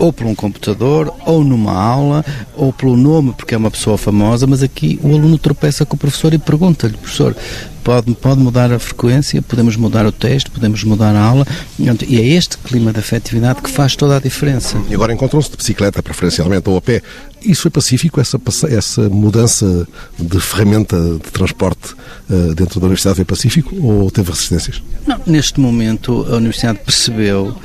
ou 0.01 0.11
por 0.11 0.27
um 0.27 0.35
computador, 0.35 1.13
ou 1.27 1.45
numa 1.45 1.75
aula, 1.75 2.25
ou 2.57 2.73
pelo 2.73 2.97
nome, 2.97 3.35
porque 3.35 3.55
é 3.55 3.59
uma 3.59 3.71
pessoa 3.71 3.99
famosa, 3.99 4.47
mas 4.47 4.63
aqui 4.63 4.99
o 5.03 5.09
aluno 5.09 5.37
tropeça 5.37 5.85
com 5.85 5.95
o 5.95 5.99
professor 5.99 6.33
e 6.33 6.39
pergunta-lhe, 6.39 6.97
professor, 6.97 7.37
pode, 7.83 8.15
pode 8.15 8.41
mudar 8.41 8.73
a 8.73 8.79
frequência, 8.79 9.43
podemos 9.43 9.77
mudar 9.77 10.07
o 10.07 10.13
texto, 10.13 10.51
podemos 10.51 10.83
mudar 10.85 11.15
a 11.15 11.21
aula, 11.21 11.47
e 11.79 12.19
é 12.19 12.27
este 12.27 12.59
clima 12.59 12.93
de 12.93 13.01
afetividade 13.01 13.63
que 13.63 13.71
faz 13.71 13.97
toda 13.97 14.17
a 14.17 14.21
diferença. 14.21 14.81
E 14.89 14.95
agora 14.95 15.13
encontram-se 15.13 15.51
de 15.51 15.57
bicicleta, 15.57 16.03
preferencialmente, 16.03 16.69
ou 16.69 16.77
a 16.77 16.81
pé. 16.81 17.03
Isso 17.43 17.63
foi 17.63 17.71
pacífico, 17.71 18.21
essa, 18.21 18.39
essa 18.69 19.09
mudança 19.09 19.89
de 20.19 20.41
ferramenta 20.41 20.97
de 21.15 21.31
transporte 21.31 21.95
uh, 22.29 22.55
dentro 22.55 22.79
da 22.79 22.87
Universidade 22.87 23.17
foi 23.17 23.25
pacífico 23.25 23.75
ou 23.81 24.11
teve 24.11 24.31
resistências? 24.31 24.83
Não, 25.07 25.19
neste 25.27 25.59
momento 25.59 26.27
a 26.31 26.37
Universidade 26.37 26.81
percebeu 26.85 27.57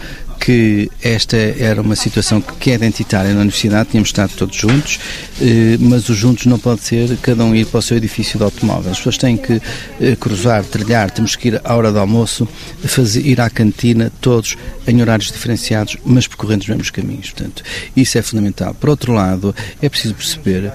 que 0.45 0.91
esta 1.01 1.35
era 1.35 1.81
uma 1.81 1.95
situação 1.95 2.39
que 2.39 2.69
é 2.69 2.75
identitária 2.75 3.33
na 3.33 3.41
universidade, 3.41 3.89
tínhamos 3.89 4.09
estado 4.09 4.31
todos 4.37 4.55
juntos, 4.55 4.99
eh, 5.41 5.75
mas 5.79 6.07
os 6.07 6.15
juntos 6.15 6.45
não 6.45 6.59
pode 6.59 6.81
ser 6.81 7.17
cada 7.17 7.43
um 7.43 7.55
ir 7.55 7.65
para 7.65 7.79
o 7.79 7.81
seu 7.81 7.97
edifício 7.97 8.37
de 8.37 8.43
automóvel. 8.43 8.91
As 8.91 8.97
pessoas 8.97 9.17
têm 9.17 9.37
que 9.37 9.59
eh, 9.99 10.15
cruzar, 10.15 10.63
trilhar, 10.63 11.09
temos 11.09 11.35
que 11.35 11.47
ir 11.47 11.61
à 11.63 11.75
hora 11.75 11.91
do 11.91 11.97
almoço, 11.97 12.47
fazer, 12.83 13.25
ir 13.25 13.41
à 13.41 13.49
cantina, 13.49 14.11
todos 14.21 14.55
em 14.87 15.01
horários 15.01 15.31
diferenciados, 15.31 15.97
mas 16.05 16.27
percorrendo 16.27 16.61
os 16.61 16.67
mesmos 16.67 16.91
caminhos. 16.91 17.31
Portanto, 17.31 17.63
isso 17.97 18.15
é 18.15 18.21
fundamental. 18.21 18.75
Por 18.75 18.91
outro 18.91 19.13
lado, 19.13 19.55
é 19.81 19.89
preciso 19.89 20.13
perceber 20.13 20.71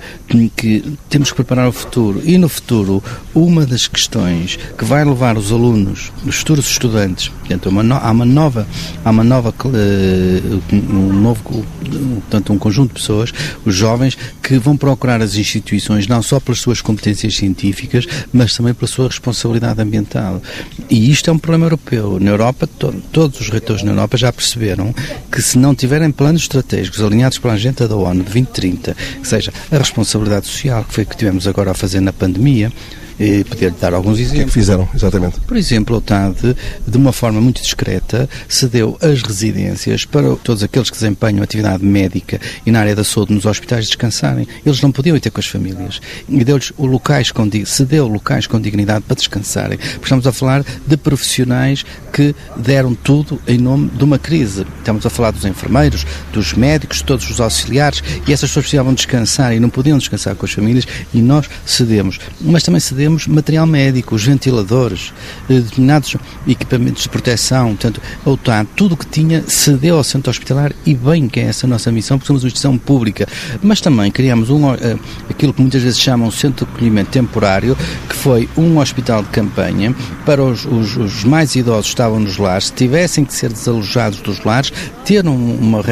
que 0.56 0.98
temos 1.08 1.30
que 1.30 1.36
preparar 1.36 1.68
o 1.68 1.72
futuro 1.72 2.20
e 2.24 2.36
no 2.38 2.48
futuro 2.48 3.00
uma 3.32 3.64
das 3.64 3.86
questões 3.86 4.58
que 4.76 4.84
vai 4.84 5.04
levar 5.04 5.38
os 5.38 5.52
alunos, 5.52 6.10
os 6.26 6.34
futuros 6.34 6.68
estudantes, 6.68 7.28
portanto, 7.28 7.68
há 7.68 8.10
uma 8.10 8.24
nova, 8.24 8.66
há 9.04 9.10
uma 9.10 9.22
nova, 9.22 9.52
um 9.68 11.12
novo, 11.12 11.42
portanto, 11.42 12.52
um 12.52 12.58
conjunto 12.58 12.88
de 12.88 13.00
pessoas, 13.00 13.32
os 13.64 13.74
jovens, 13.74 14.16
que 14.42 14.58
vão 14.58 14.76
procurar 14.76 15.20
as 15.20 15.36
instituições 15.36 16.06
não 16.06 16.22
só 16.22 16.40
pelas 16.40 16.60
suas 16.60 16.80
competências 16.80 17.36
científicas, 17.36 18.06
mas 18.32 18.54
também 18.54 18.74
pela 18.74 18.88
sua 18.88 19.08
responsabilidade 19.08 19.80
ambiental. 19.80 20.42
E 20.88 21.10
isto 21.10 21.30
é 21.30 21.32
um 21.32 21.38
problema 21.38 21.66
europeu. 21.66 22.18
Na 22.20 22.30
Europa, 22.30 22.66
to 22.66 22.92
todos 23.12 23.40
os 23.40 23.48
reitores 23.48 23.82
na 23.82 23.92
Europa 23.92 24.16
já 24.16 24.32
perceberam 24.32 24.94
que 25.30 25.42
se 25.42 25.58
não 25.58 25.74
tiverem 25.74 26.10
planos 26.10 26.42
estratégicos 26.42 27.02
alinhados 27.02 27.38
pela 27.38 27.54
agenda 27.54 27.86
da 27.86 27.96
ONU 27.96 28.24
de 28.24 28.30
2030, 28.30 28.96
que 29.20 29.28
seja 29.28 29.52
a 29.70 29.78
responsabilidade 29.78 30.46
social, 30.46 30.84
que 30.84 30.94
foi 30.94 31.04
o 31.04 31.06
que 31.06 31.16
tivemos 31.16 31.46
agora 31.46 31.70
a 31.70 31.74
fazer 31.74 32.00
na 32.00 32.12
pandemia, 32.12 32.72
e 33.20 33.44
poder 33.44 33.70
dar 33.72 33.92
alguns 33.92 34.18
exemplos. 34.18 34.30
O 34.30 34.34
que 34.34 34.40
é 34.40 34.44
que 34.46 34.52
fizeram, 34.52 34.88
exatamente? 34.94 35.38
Por 35.40 35.56
exemplo, 35.56 35.98
o 35.98 36.00
TAD, 36.00 36.56
de 36.86 36.96
uma 36.96 37.12
forma 37.12 37.38
muito 37.38 37.60
discreta, 37.60 38.26
cedeu 38.48 38.96
as 39.02 39.20
residências 39.20 40.06
para 40.06 40.34
todos 40.36 40.62
aqueles 40.62 40.88
que 40.88 40.96
desempenham 40.96 41.42
atividade 41.42 41.84
médica 41.84 42.40
e 42.64 42.70
na 42.70 42.80
área 42.80 42.96
da 42.96 43.04
saúde 43.04 43.34
nos 43.34 43.44
hospitais 43.44 43.86
descansarem. 43.86 44.48
Eles 44.64 44.80
não 44.80 44.90
podiam 44.90 45.14
ir 45.14 45.20
ter 45.20 45.30
com 45.30 45.38
as 45.38 45.46
famílias. 45.46 46.00
E 46.26 46.42
deu-lhes 46.42 46.72
locais 46.78 47.30
com, 47.30 47.46
cedeu 47.66 48.08
locais 48.08 48.46
com 48.46 48.58
dignidade 48.58 49.04
para 49.06 49.16
descansarem. 49.16 49.76
Porque 49.76 50.04
estamos 50.04 50.26
a 50.26 50.32
falar 50.32 50.64
de 50.86 50.96
profissionais 50.96 51.84
que 52.10 52.34
deram 52.56 52.94
tudo 52.94 53.38
em 53.46 53.58
nome 53.58 53.90
de 53.90 54.02
uma 54.02 54.18
crise. 54.18 54.66
Estamos 54.78 55.04
a 55.04 55.10
falar 55.10 55.30
dos 55.30 55.44
enfermeiros, 55.44 56.06
dos 56.32 56.54
médicos, 56.54 57.02
todos 57.02 57.28
os 57.28 57.38
auxiliares, 57.38 58.02
e 58.26 58.32
essas 58.32 58.48
pessoas 58.48 58.64
precisavam 58.64 58.94
descansar 58.94 59.54
e 59.54 59.60
não 59.60 59.68
podiam 59.68 59.98
descansar 59.98 60.34
com 60.34 60.46
as 60.46 60.52
famílias, 60.52 60.86
e 61.12 61.20
nós 61.20 61.48
cedemos. 61.66 62.18
Mas 62.40 62.62
também 62.62 62.80
cedemos 62.80 63.09
temos 63.10 63.26
material 63.26 63.66
médico, 63.66 64.14
os 64.14 64.24
ventiladores, 64.24 65.12
eh, 65.48 65.54
determinados 65.54 66.16
equipamentos 66.46 67.02
de 67.02 67.08
proteção, 67.08 67.68
portanto, 67.70 68.00
a 68.24 68.30
OTAN, 68.30 68.64
tudo 68.76 68.92
o 68.92 68.96
que 68.96 69.06
tinha 69.06 69.42
cedeu 69.48 69.96
ao 69.96 70.04
centro 70.04 70.30
hospitalar 70.30 70.72
e 70.86 70.94
bem 70.94 71.28
que 71.28 71.40
é 71.40 71.44
essa 71.44 71.66
a 71.66 71.68
nossa 71.68 71.90
missão, 71.90 72.18
porque 72.18 72.28
somos 72.28 72.44
uma 72.44 72.46
instituição 72.46 72.78
pública. 72.78 73.26
Mas 73.60 73.80
também 73.80 74.12
criamos 74.12 74.48
um, 74.48 74.72
eh, 74.72 74.96
aquilo 75.28 75.52
que 75.52 75.60
muitas 75.60 75.82
vezes 75.82 75.98
chamam 75.98 76.30
centro 76.30 76.64
de 76.64 76.72
acolhimento 76.72 77.10
temporário, 77.10 77.76
que 78.08 78.14
foi 78.14 78.48
um 78.56 78.78
hospital 78.78 79.22
de 79.22 79.30
campanha 79.30 79.94
para 80.24 80.42
os, 80.44 80.64
os, 80.64 80.96
os 80.96 81.24
mais 81.24 81.56
idosos 81.56 81.86
que 81.86 81.94
estavam 81.94 82.20
nos 82.20 82.36
lares, 82.38 82.66
se 82.66 82.72
tivessem 82.74 83.24
que 83.24 83.34
ser 83.34 83.50
desalojados 83.52 84.20
dos 84.20 84.44
lares, 84.44 84.72
ter 85.04 85.26
uma, 85.26 85.82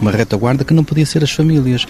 uma 0.00 0.10
retaguarda 0.12 0.64
que 0.64 0.74
não 0.74 0.84
podia 0.84 1.06
ser 1.06 1.24
as 1.24 1.32
famílias. 1.32 1.86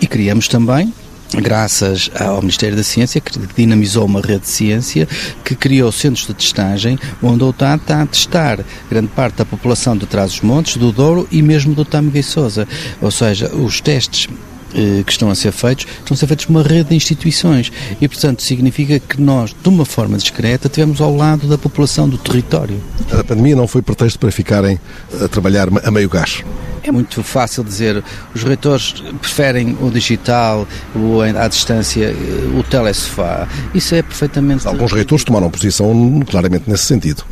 E 0.00 0.06
criamos 0.06 0.48
também 0.48 0.92
graças 1.40 2.10
ao 2.18 2.40
Ministério 2.40 2.76
da 2.76 2.82
Ciência, 2.82 3.20
que 3.20 3.38
dinamizou 3.56 4.04
uma 4.04 4.20
rede 4.20 4.40
de 4.40 4.48
ciência, 4.48 5.08
que 5.44 5.54
criou 5.54 5.90
centros 5.92 6.26
de 6.26 6.34
testagem, 6.34 6.98
onde 7.22 7.44
o 7.44 7.48
OTAN 7.48 7.76
está 7.76 8.02
a 8.02 8.06
testar 8.06 8.60
grande 8.90 9.08
parte 9.08 9.36
da 9.36 9.44
população 9.44 9.96
de 9.96 10.06
Trás-os-Montes, 10.06 10.76
do 10.76 10.92
Douro 10.92 11.28
e 11.30 11.42
mesmo 11.42 11.74
do 11.74 11.84
Tâmega 11.84 12.18
e 12.18 12.22
Sousa. 12.22 12.66
Ou 13.00 13.10
seja, 13.10 13.54
os 13.54 13.80
testes 13.80 14.28
eh, 14.74 15.02
que 15.04 15.12
estão 15.12 15.30
a 15.30 15.34
ser 15.34 15.52
feitos, 15.52 15.86
estão 15.98 16.14
a 16.14 16.16
ser 16.16 16.26
feitos 16.26 16.46
por 16.46 16.52
uma 16.52 16.62
rede 16.62 16.90
de 16.90 16.94
instituições 16.94 17.72
e, 18.00 18.08
portanto, 18.08 18.42
significa 18.42 18.98
que 18.98 19.20
nós, 19.20 19.54
de 19.60 19.68
uma 19.68 19.84
forma 19.84 20.16
discreta, 20.16 20.68
tivemos 20.68 21.00
ao 21.00 21.14
lado 21.14 21.46
da 21.46 21.58
população 21.58 22.08
do 22.08 22.18
território. 22.18 22.80
A 23.10 23.22
pandemia 23.22 23.54
não 23.54 23.66
foi 23.66 23.82
pretexto 23.82 24.18
para 24.18 24.30
ficarem 24.30 24.80
a 25.22 25.28
trabalhar 25.28 25.68
a 25.84 25.90
meio 25.90 26.08
gás? 26.08 26.42
É 26.82 26.90
muito 26.90 27.22
fácil 27.22 27.62
dizer, 27.62 28.02
os 28.34 28.42
reitores 28.42 28.94
preferem 29.20 29.76
o 29.80 29.90
digital, 29.90 30.66
o 30.96 31.20
à 31.20 31.46
distância, 31.46 32.06
eh, 32.06 32.58
o 32.58 32.62
telesofá. 32.64 33.46
Isso 33.72 33.94
é 33.94 34.02
perfeitamente. 34.02 34.66
Alguns 34.66 34.92
reitores 34.92 35.24
tomaram 35.24 35.48
posição 35.50 36.20
claramente 36.26 36.68
nesse 36.68 36.84
sentido. 36.84 37.24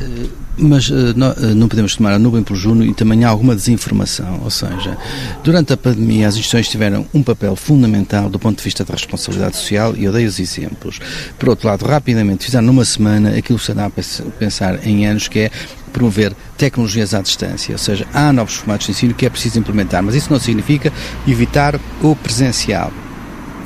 Eh, 0.57 0.63
mas 0.63 0.89
uh, 0.89 1.13
não, 1.15 1.33
não, 1.55 1.67
podemos 1.67 1.95
tomar 1.95 2.13
a 2.13 2.19
nuvem 2.19 2.43
por 2.43 2.55
Juno 2.55 2.83
e 2.83 2.93
também 2.93 3.23
há 3.23 3.29
alguma 3.29 3.55
desinformação. 3.55 4.41
Ou 4.43 4.49
seja, 4.49 4.97
durante 5.43 5.73
a 5.73 5.77
pandemia 5.77 6.27
as 6.27 6.35
instituições 6.35 6.69
tiveram 6.69 7.05
um 7.13 7.23
papel 7.23 7.55
fundamental 7.55 8.29
do 8.29 8.39
ponto 8.39 8.57
de 8.57 8.63
vista 8.63 8.83
da 8.83 8.93
responsabilidade 8.93 9.57
social 9.57 9.95
e 9.95 10.05
eu 10.05 10.11
dei 10.11 10.25
os 10.25 10.39
exemplos. 10.39 10.99
Por 11.37 11.49
outro 11.49 11.67
lado, 11.67 11.85
rapidamente 11.85 12.45
fizeram 12.45 12.67
numa 12.67 12.85
semana 12.85 13.37
aquilo 13.37 13.59
que 13.59 13.65
se 13.65 13.73
dá 13.73 13.85
a 13.85 13.91
pensar 14.31 14.85
em 14.85 15.05
anos, 15.05 15.27
que 15.27 15.39
é 15.39 15.51
promover 15.91 16.33
tecnologias 16.57 17.13
à 17.13 17.21
distância, 17.21 17.73
ou 17.73 17.77
seja, 17.77 18.07
há 18.13 18.31
novos 18.31 18.55
formatos 18.55 18.85
de 18.85 18.93
ensino 18.93 19.13
que 19.13 19.25
é 19.25 19.29
preciso 19.29 19.59
implementar, 19.59 20.01
mas 20.01 20.15
isso 20.15 20.31
não 20.31 20.39
significa 20.39 20.91
evitar 21.27 21.77
o 22.01 22.15
presencial 22.15 22.93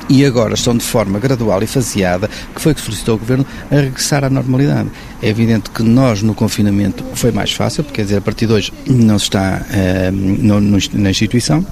e 0.08 0.24
agora 0.24 0.54
estão 0.54 0.76
de 0.76 0.84
forma 0.84 1.18
gradual 1.18 1.62
e 1.62 1.66
faseada, 1.66 2.28
que 2.54 2.60
foi 2.60 2.74
que 2.74 2.80
solicitou 2.80 3.16
o 3.16 3.18
Governo, 3.18 3.46
a 3.70 3.74
regressar 3.76 4.24
à 4.24 4.30
normalidade. 4.30 4.90
É 5.22 5.28
evidente 5.28 5.70
que 5.70 5.82
nós, 5.82 6.22
no 6.22 6.34
confinamento, 6.34 7.04
foi 7.14 7.32
mais 7.32 7.52
fácil, 7.52 7.82
porque, 7.84 7.96
quer 7.96 8.04
dizer, 8.04 8.16
a 8.18 8.20
partir 8.20 8.46
de 8.46 8.52
hoje 8.52 8.72
não 8.86 9.18
se 9.18 9.24
está 9.24 9.62
uh, 9.62 10.12
no, 10.12 10.60
no, 10.60 10.78
na 10.94 11.10
instituição, 11.10 11.64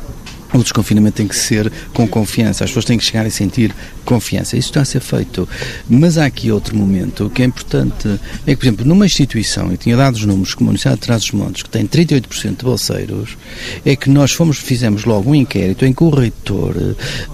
o 0.58 0.62
desconfinamento 0.62 1.16
tem 1.16 1.28
que 1.28 1.36
ser 1.36 1.70
com 1.92 2.06
confiança, 2.06 2.64
as 2.64 2.70
pessoas 2.70 2.84
têm 2.84 2.98
que 2.98 3.04
chegar 3.04 3.26
a 3.26 3.30
sentir 3.30 3.74
confiança. 4.04 4.56
Isso 4.56 4.68
está 4.68 4.82
a 4.82 4.84
ser 4.84 5.00
feito. 5.00 5.48
Mas 5.88 6.18
há 6.18 6.26
aqui 6.26 6.50
outro 6.50 6.76
momento 6.76 7.30
que 7.30 7.42
é 7.42 7.44
importante. 7.44 8.08
É 8.46 8.50
que, 8.50 8.56
por 8.56 8.66
exemplo, 8.66 8.84
numa 8.86 9.06
instituição, 9.06 9.72
e 9.72 9.76
tinha 9.76 9.96
dados 9.96 10.24
números 10.24 10.54
como 10.54 10.68
a 10.68 10.70
Universidade 10.70 10.96
de 10.96 11.02
Trás-os-Montes, 11.02 11.62
que 11.62 11.70
tem 11.70 11.86
38% 11.86 12.56
de 12.56 12.64
bolseiros, 12.64 13.36
é 13.84 13.96
que 13.96 14.08
nós 14.10 14.32
fomos, 14.32 14.58
fizemos 14.58 15.04
logo 15.04 15.30
um 15.30 15.34
inquérito 15.34 15.84
em 15.84 15.92
que 15.92 16.02
o 16.02 16.10
reitor 16.10 16.74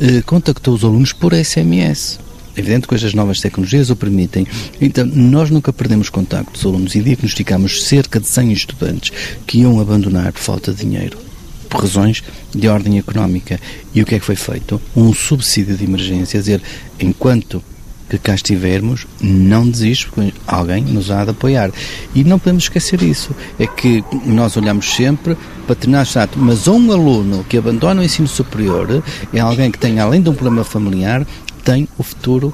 eh, 0.00 0.22
contactou 0.22 0.74
os 0.74 0.84
alunos 0.84 1.12
por 1.12 1.32
SMS. 1.34 2.18
É 2.56 2.60
evidente 2.60 2.88
que 2.88 2.94
as 2.94 3.14
novas 3.14 3.40
tecnologias 3.40 3.90
o 3.90 3.96
permitem. 3.96 4.46
Então, 4.80 5.06
nós 5.06 5.50
nunca 5.50 5.72
perdemos 5.72 6.10
contato 6.10 6.52
dos 6.52 6.64
alunos 6.64 6.94
e 6.94 7.00
diagnosticamos 7.00 7.84
cerca 7.84 8.18
de 8.18 8.26
100 8.26 8.52
estudantes 8.52 9.12
que 9.46 9.60
iam 9.60 9.80
abandonar 9.80 10.32
por 10.32 10.40
falta 10.40 10.72
de 10.72 10.84
dinheiro 10.84 11.29
por 11.70 11.80
razões 11.80 12.22
de 12.54 12.68
ordem 12.68 12.98
económica. 12.98 13.58
E 13.94 14.02
o 14.02 14.04
que 14.06 14.16
é 14.16 14.18
que 14.18 14.26
foi 14.26 14.36
feito? 14.36 14.80
Um 14.94 15.14
subsídio 15.14 15.76
de 15.76 15.84
emergência, 15.84 16.38
a 16.38 16.40
dizer, 16.42 16.60
enquanto 16.98 17.62
que 18.10 18.18
cá 18.18 18.34
estivermos, 18.34 19.06
não 19.20 19.70
desiste, 19.70 20.08
porque 20.08 20.34
alguém 20.44 20.82
nos 20.82 21.12
há 21.12 21.24
de 21.24 21.30
apoiar. 21.30 21.70
E 22.12 22.24
não 22.24 22.40
podemos 22.40 22.64
esquecer 22.64 23.00
isso. 23.02 23.30
É 23.56 23.68
que 23.68 24.04
nós 24.26 24.56
olhamos 24.56 24.92
sempre 24.92 25.36
para 25.64 25.76
determinado 25.76 26.08
estado, 26.08 26.32
mas 26.34 26.66
um 26.66 26.90
aluno 26.90 27.44
que 27.48 27.56
abandona 27.56 28.02
o 28.02 28.04
ensino 28.04 28.26
superior 28.26 29.02
é 29.32 29.38
alguém 29.38 29.70
que 29.70 29.78
tem, 29.78 30.00
além 30.00 30.20
de 30.20 30.28
um 30.28 30.34
problema 30.34 30.64
familiar, 30.64 31.24
tem 31.64 31.86
o 31.96 32.02
futuro 32.02 32.52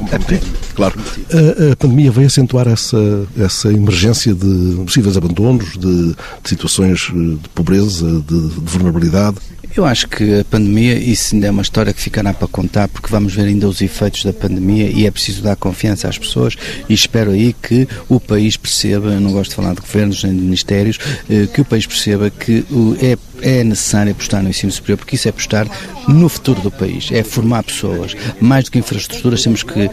comprometido. 0.00 0.46
Claro. 0.74 0.94
A, 0.98 1.72
a, 1.72 1.76
pandemia 1.76 2.10
veio 2.10 2.26
acentuar 2.26 2.68
essa, 2.68 2.98
essa 3.38 3.72
emergência 3.72 4.34
de 4.34 4.76
possíveis 4.84 5.16
abandonos, 5.16 5.72
de, 5.72 6.14
de 6.14 6.48
situações 6.48 7.10
eh, 7.10 7.36
de 7.42 7.48
pobreza, 7.54 8.06
de, 8.26 8.48
de 8.48 8.60
vulnerabilidade. 8.60 9.36
Eu 9.76 9.84
acho 9.86 10.08
que 10.08 10.40
a 10.40 10.44
pandemia, 10.44 10.94
isso 10.94 11.34
ainda 11.34 11.46
é 11.46 11.50
uma 11.50 11.62
história 11.62 11.92
que 11.92 12.00
ficará 12.00 12.34
para 12.34 12.48
contar, 12.48 12.88
porque 12.88 13.08
vamos 13.08 13.34
ver 13.34 13.44
ainda 13.44 13.68
os 13.68 13.80
efeitos 13.80 14.24
da 14.24 14.32
pandemia 14.32 14.90
e 14.90 15.06
é 15.06 15.10
preciso 15.10 15.42
dar 15.42 15.54
confiança 15.54 16.08
às 16.08 16.18
pessoas 16.18 16.56
e 16.88 16.94
espero 16.94 17.30
aí 17.30 17.52
que 17.52 17.86
o 18.08 18.18
país 18.18 18.56
perceba, 18.56 19.08
eu 19.08 19.20
não 19.20 19.32
gosto 19.32 19.50
de 19.50 19.56
falar 19.56 19.74
de 19.74 19.80
governos 19.80 20.24
nem 20.24 20.34
de 20.34 20.40
ministérios, 20.40 20.98
eh, 21.30 21.46
que 21.46 21.60
o 21.60 21.64
país 21.64 21.86
perceba 21.86 22.30
que 22.30 22.64
é 23.00 23.16
é 23.42 23.64
necessário 23.64 24.12
apostar 24.12 24.42
no 24.42 24.50
ensino 24.50 24.70
superior, 24.70 24.98
porque 24.98 25.16
isso 25.16 25.28
é 25.28 25.30
apostar 25.30 25.66
no 26.08 26.28
futuro 26.28 26.60
do 26.60 26.70
país, 26.70 27.10
é 27.10 27.22
formar 27.22 27.62
pessoas. 27.62 28.14
Mais 28.40 28.64
do 28.64 28.70
que 28.70 28.78
infraestruturas, 28.78 29.42
temos 29.42 29.62
que 29.62 29.90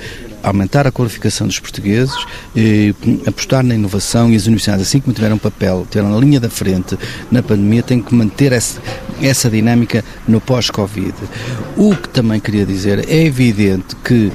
aumentar 0.47 0.87
a 0.87 0.91
qualificação 0.91 1.47
dos 1.47 1.59
portugueses, 1.59 2.15
apostar 3.25 3.63
na 3.63 3.75
inovação 3.75 4.31
e 4.31 4.35
as 4.35 4.45
universidades, 4.45 4.87
assim 4.87 4.99
como 4.99 5.13
tiveram 5.13 5.37
papel, 5.37 5.85
tiveram 5.89 6.11
na 6.11 6.19
linha 6.19 6.39
da 6.39 6.49
frente 6.49 6.97
na 7.31 7.43
pandemia, 7.43 7.83
têm 7.83 8.01
que 8.01 8.13
manter 8.13 8.51
essa, 8.51 8.81
essa 9.21 9.49
dinâmica 9.49 10.03
no 10.27 10.39
pós-Covid. 10.39 11.13
O 11.75 11.95
que 11.95 12.09
também 12.09 12.39
queria 12.39 12.65
dizer, 12.65 13.07
é 13.09 13.25
evidente 13.25 13.95
que 14.03 14.31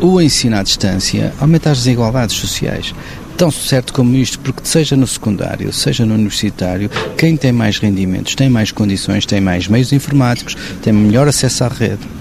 o 0.00 0.20
ensino 0.20 0.56
à 0.56 0.62
distância 0.62 1.32
aumenta 1.40 1.70
as 1.70 1.78
desigualdades 1.78 2.36
sociais 2.36 2.94
tão 3.36 3.50
certo 3.50 3.92
como 3.92 4.16
isto, 4.16 4.38
porque 4.40 4.62
seja 4.64 4.96
no 4.96 5.06
secundário, 5.06 5.70
seja 5.72 6.06
no 6.06 6.14
universitário, 6.14 6.90
quem 7.18 7.36
tem 7.36 7.52
mais 7.52 7.78
rendimentos, 7.78 8.34
tem 8.34 8.48
mais 8.48 8.72
condições, 8.72 9.26
tem 9.26 9.42
mais 9.42 9.68
meios 9.68 9.92
informáticos, 9.92 10.56
tem 10.82 10.92
melhor 10.92 11.28
acesso 11.28 11.64
à 11.64 11.68
rede. 11.68 12.15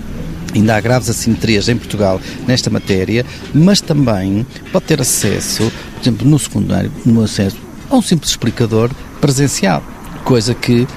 Ainda 0.56 0.76
há 0.76 0.82
graves 0.82 1.10
assimetrias 1.10 1.70
em 1.70 1.78
Portugal 1.78 2.20
nesta 2.48 2.70
matéria, 2.70 3.26
mas 3.54 3.82
também 3.82 4.48
pode 4.72 4.86
ter 4.86 5.02
acesso, 5.02 5.72
por 5.94 6.02
exemplo, 6.02 6.28
no 6.28 6.40
secundário, 6.40 6.92
no 7.06 7.22
acesso 7.22 7.58
a 7.92 7.96
um 7.96 8.02
simples 8.02 8.32
explicador 8.32 8.90
presencial 9.22 9.84
coisa 10.26 10.56
que 10.56 10.88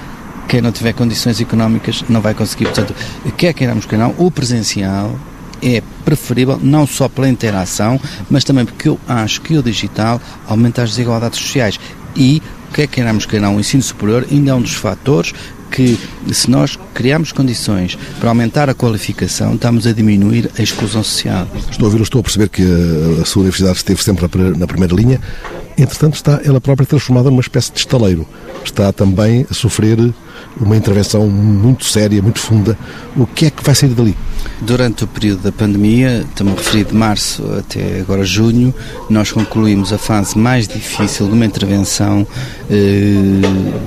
quem 0.47 0.59
não 0.59 0.71
tiver 0.71 0.93
condições 0.93 1.39
económicas 1.39 2.03
não 2.09 2.19
vai 2.19 2.33
conseguir. 2.33 2.65
Portanto, 2.65 2.95
quer 3.37 3.53
queiramos 3.53 3.85
que 3.85 3.95
não, 3.95 4.15
o 4.17 4.31
presencial 4.31 5.17
é 5.61 5.83
preferível 6.03 6.59
não 6.61 6.87
só 6.87 7.07
pela 7.07 7.29
interação, 7.29 8.01
mas 8.29 8.43
também 8.43 8.65
porque 8.65 8.89
eu 8.89 8.99
acho 9.07 9.41
que 9.41 9.55
o 9.55 9.61
digital 9.61 10.19
aumenta 10.47 10.81
as 10.81 10.89
desigualdades 10.89 11.39
sociais 11.39 11.79
e 12.15 12.41
quer 12.73 12.87
queiramos 12.87 13.27
que 13.27 13.39
não, 13.39 13.57
o 13.57 13.59
ensino 13.59 13.83
superior 13.83 14.25
ainda 14.31 14.51
é 14.51 14.53
um 14.55 14.61
dos 14.61 14.73
fatores 14.73 15.33
que, 15.69 15.97
se 16.31 16.49
nós 16.49 16.77
criarmos 16.93 17.31
condições 17.31 17.97
para 18.19 18.29
aumentar 18.29 18.69
a 18.69 18.73
qualificação, 18.73 19.55
estamos 19.55 19.85
a 19.87 19.93
diminuir 19.93 20.49
a 20.57 20.61
exclusão 20.61 21.03
social. 21.03 21.47
Estou 21.69 21.85
a 21.85 21.89
ouvir, 21.89 22.01
estou 22.01 22.19
a 22.19 22.23
perceber 22.23 22.49
que 22.49 22.63
a, 22.63 23.21
a 23.21 23.25
sua 23.25 23.41
universidade 23.41 23.77
esteve 23.77 24.03
sempre 24.03 24.27
na 24.57 24.67
primeira 24.67 24.95
linha. 24.95 25.21
Entretanto, 25.77 26.15
está 26.15 26.41
ela 26.43 26.59
própria 26.59 26.85
transformada 26.85 27.29
numa 27.29 27.41
espécie 27.41 27.71
de 27.71 27.79
estaleiro. 27.79 28.27
Está 28.63 28.91
também 28.91 29.45
a 29.49 29.53
sofrer 29.53 29.97
uma 30.59 30.75
intervenção 30.75 31.27
muito 31.27 31.85
séria, 31.85 32.21
muito 32.21 32.39
funda. 32.39 32.77
O 33.15 33.25
que 33.25 33.45
é 33.45 33.49
que 33.49 33.63
vai 33.63 33.73
sair 33.73 33.89
dali? 33.89 34.15
Durante 34.61 35.03
o 35.03 35.07
período 35.07 35.41
da 35.41 35.51
pandemia, 35.51 36.25
estamos 36.27 36.53
a 36.53 36.55
referir 36.57 36.85
de 36.85 36.93
março 36.93 37.43
até 37.57 37.99
agora 37.99 38.23
junho, 38.23 38.73
nós 39.09 39.31
concluímos 39.31 39.93
a 39.93 39.97
fase 39.97 40.37
mais 40.37 40.67
difícil 40.67 41.27
de 41.27 41.33
uma 41.33 41.45
intervenção 41.45 42.27
eh, 42.69 43.13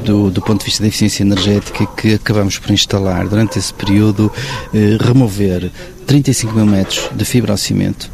do, 0.05 0.31
do, 0.31 0.41
ponto 0.41 0.61
de 0.61 0.67
vista 0.67 0.83
da 0.83 0.89
eficiência 0.89 1.23
energética 1.23 1.87
que 1.87 2.15
acabamos 2.15 2.59
por 2.59 2.71
instalar 2.71 3.27
durante 3.29 3.59
esse 3.59 3.73
período, 3.73 4.33
eh, 4.75 4.97
remover 5.01 5.71
35 6.07 6.55
mil 6.55 6.67
metros 6.67 7.09
de 7.15 7.25
fibra 7.25 7.53
ao 7.53 7.59
cimento, 7.59 8.11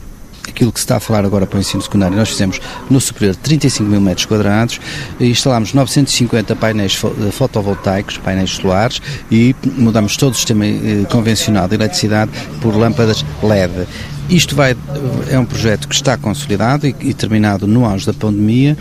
aquilo 0.59 0.73
que 0.73 0.81
se 0.81 0.85
está 0.85 0.97
a 0.97 1.01
falar 1.01 1.25
agora 1.25 1.47
para 1.47 1.57
o 1.57 1.61
ensino 1.61 1.81
secundário, 1.81 2.17
nós 2.17 2.31
fizemos 2.31 2.61
no 2.91 3.01
superior 3.01 3.37
35 3.37 3.89
mil 3.89 4.01
metros 4.01 4.27
quadrados, 4.27 4.81
instalámos 5.21 5.73
950 5.73 6.57
painéis 6.57 7.01
fotovoltaicos, 7.31 8.19
painéis 8.19 8.51
solares, 8.51 9.01
e 9.31 9.55
mudamos 9.77 10.17
todo 10.17 10.33
o 10.33 10.35
sistema 10.35 10.67
eh, 10.67 11.07
convencional 11.09 11.69
de 11.69 11.77
eletricidade 11.77 12.33
por 12.61 12.75
lâmpadas 12.75 13.25
LED. 13.41 13.87
Isto 14.29 14.55
vai, 14.55 14.77
é 15.31 15.39
um 15.39 15.45
projeto 15.45 15.89
que 15.89 15.95
está 15.95 16.17
consolidado 16.17 16.87
e, 16.87 16.95
e 17.01 17.15
terminado 17.15 17.67
no 17.67 17.85
auge 17.87 18.05
da 18.05 18.13
pandemia, 18.13 18.77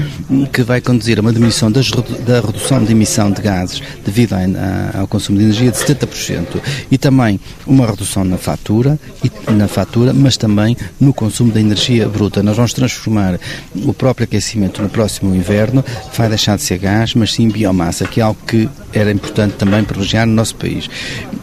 que 0.51 0.62
vai 0.62 0.82
conduzir 0.82 1.18
a 1.18 1.22
uma 1.22 1.32
diminuição 1.32 1.72
das, 1.72 1.89
da 1.89 2.42
redução 2.42 2.84
de 2.84 2.92
emissão 2.92 3.32
de 3.32 3.42
gases 3.42 3.82
devido 4.06 4.34
a, 4.34 4.39
a, 4.39 5.00
ao 5.01 5.08
consumo 5.08 5.38
de 5.38 5.46
energia 5.46 5.72
de 5.72 5.77
70% 5.77 6.62
e 6.92 6.98
também 6.98 7.39
uma 7.66 7.86
redução 7.86 8.25
na 8.25 8.38
fatura, 8.38 9.00
e, 9.24 9.51
na 9.51 9.68
fatura, 9.68 10.13
mas 10.13 10.36
também 10.36 10.75
no 11.00 11.13
consumo 11.13 11.51
da 11.51 11.62
energia 11.62 12.10
bruta. 12.10 12.44
Nós 12.44 12.58
vamos 12.58 12.74
transformar 12.74 13.39
o 13.74 13.94
próprio 13.94 14.25
aquecimento 14.25 14.82
no 14.82 14.89
próximo 14.89 15.34
inverno, 15.34 15.84
vai 16.16 16.27
deixar 16.27 16.58
de 16.58 16.63
ser 16.63 16.77
gás, 16.77 17.13
mas 17.13 17.34
sim 17.34 17.48
biomassa, 17.48 18.06
que 18.06 18.20
é 18.20 18.24
algo 18.24 18.39
que 18.46 18.70
era 18.98 19.12
importante 19.12 19.56
também 19.56 19.84
privilegiar 19.84 20.25
no 20.25 20.34
nosso 20.34 20.56
país. 20.56 20.89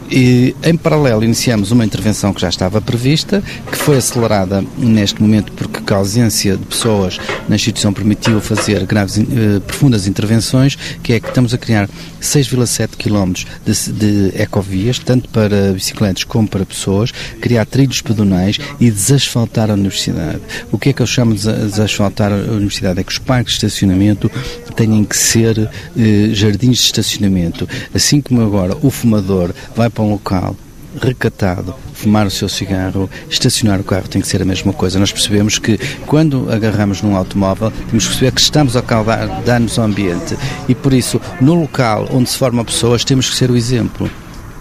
E, 0.09 0.55
em 0.63 0.77
paralelo, 0.77 1.23
iniciamos 1.23 1.71
uma 1.71 1.85
intervenção 1.85 2.33
que 2.33 2.41
já 2.41 2.49
estava 2.49 2.79
prevista, 2.81 3.43
que 3.71 3.77
foi 3.77 3.97
acelerada 3.97 4.63
neste 4.77 5.21
momento 5.21 5.51
porque 5.85 5.93
a 5.93 5.97
ausência 5.97 6.57
de 6.57 6.65
pessoas 6.65 7.19
na 7.47 7.55
instituição 7.55 7.93
permitiu 7.93 8.41
fazer 8.41 8.83
graves, 8.87 9.19
eh, 9.19 9.59
profundas 9.67 10.07
intervenções, 10.07 10.75
que 11.03 11.13
é 11.13 11.19
que 11.19 11.27
estamos 11.27 11.53
a 11.53 11.59
criar 11.59 11.87
6,7 12.19 12.97
km 12.97 13.45
de, 13.63 13.91
de 13.91 14.41
ecovias, 14.41 14.97
tanto 14.97 15.29
para 15.29 15.73
bicicletas 15.73 16.23
como 16.23 16.47
para 16.47 16.65
pessoas, 16.65 17.11
criar 17.39 17.67
trilhos 17.67 18.01
pedonais 18.01 18.57
e 18.79 18.89
desasfaltar 18.89 19.69
a 19.69 19.75
universidade. 19.75 20.41
O 20.71 20.79
que 20.79 20.89
é 20.89 20.93
que 20.93 21.03
eu 21.03 21.07
chamo 21.07 21.35
de 21.35 21.43
desasfaltar 21.43 22.31
a 22.31 22.51
universidade? 22.51 22.99
É 22.99 23.03
que 23.03 23.11
os 23.11 23.19
parques 23.19 23.59
de 23.59 23.67
estacionamento 23.67 24.31
têm 24.75 25.05
que 25.05 25.15
ser 25.15 25.69
eh, 25.95 26.29
jardins 26.33 26.79
de 26.79 26.85
estacionamento. 26.85 27.69
Assim 27.93 28.19
como 28.19 28.41
agora 28.41 28.75
o 28.81 28.89
fumador 28.89 29.53
vai 29.75 29.87
para 29.87 30.03
um 30.03 30.09
local 30.09 30.55
recatado, 31.01 31.75
fumar 31.93 32.25
o 32.25 32.31
seu 32.31 32.49
cigarro, 32.49 33.09
estacionar 33.29 33.79
o 33.79 33.83
carro 33.83 34.07
tem 34.07 34.21
que 34.21 34.27
ser 34.27 34.41
a 34.41 34.45
mesma 34.45 34.73
coisa. 34.73 34.99
Nós 34.99 35.11
percebemos 35.11 35.59
que 35.59 35.77
quando 36.05 36.51
agarramos 36.51 37.01
num 37.01 37.15
automóvel, 37.15 37.71
temos 37.71 38.05
que 38.05 38.09
perceber 38.09 38.31
que 38.31 38.41
estamos 38.41 38.75
a 38.75 38.81
causar 38.81 39.27
danos 39.43 39.77
ao 39.77 39.85
ambiente 39.85 40.37
e 40.67 40.75
por 40.75 40.93
isso, 40.93 41.19
no 41.41 41.53
local 41.53 42.07
onde 42.11 42.29
se 42.29 42.37
formam 42.37 42.65
pessoas, 42.65 43.03
temos 43.03 43.29
que 43.29 43.35
ser 43.35 43.49
o 43.49 43.57
exemplo. 43.57 44.09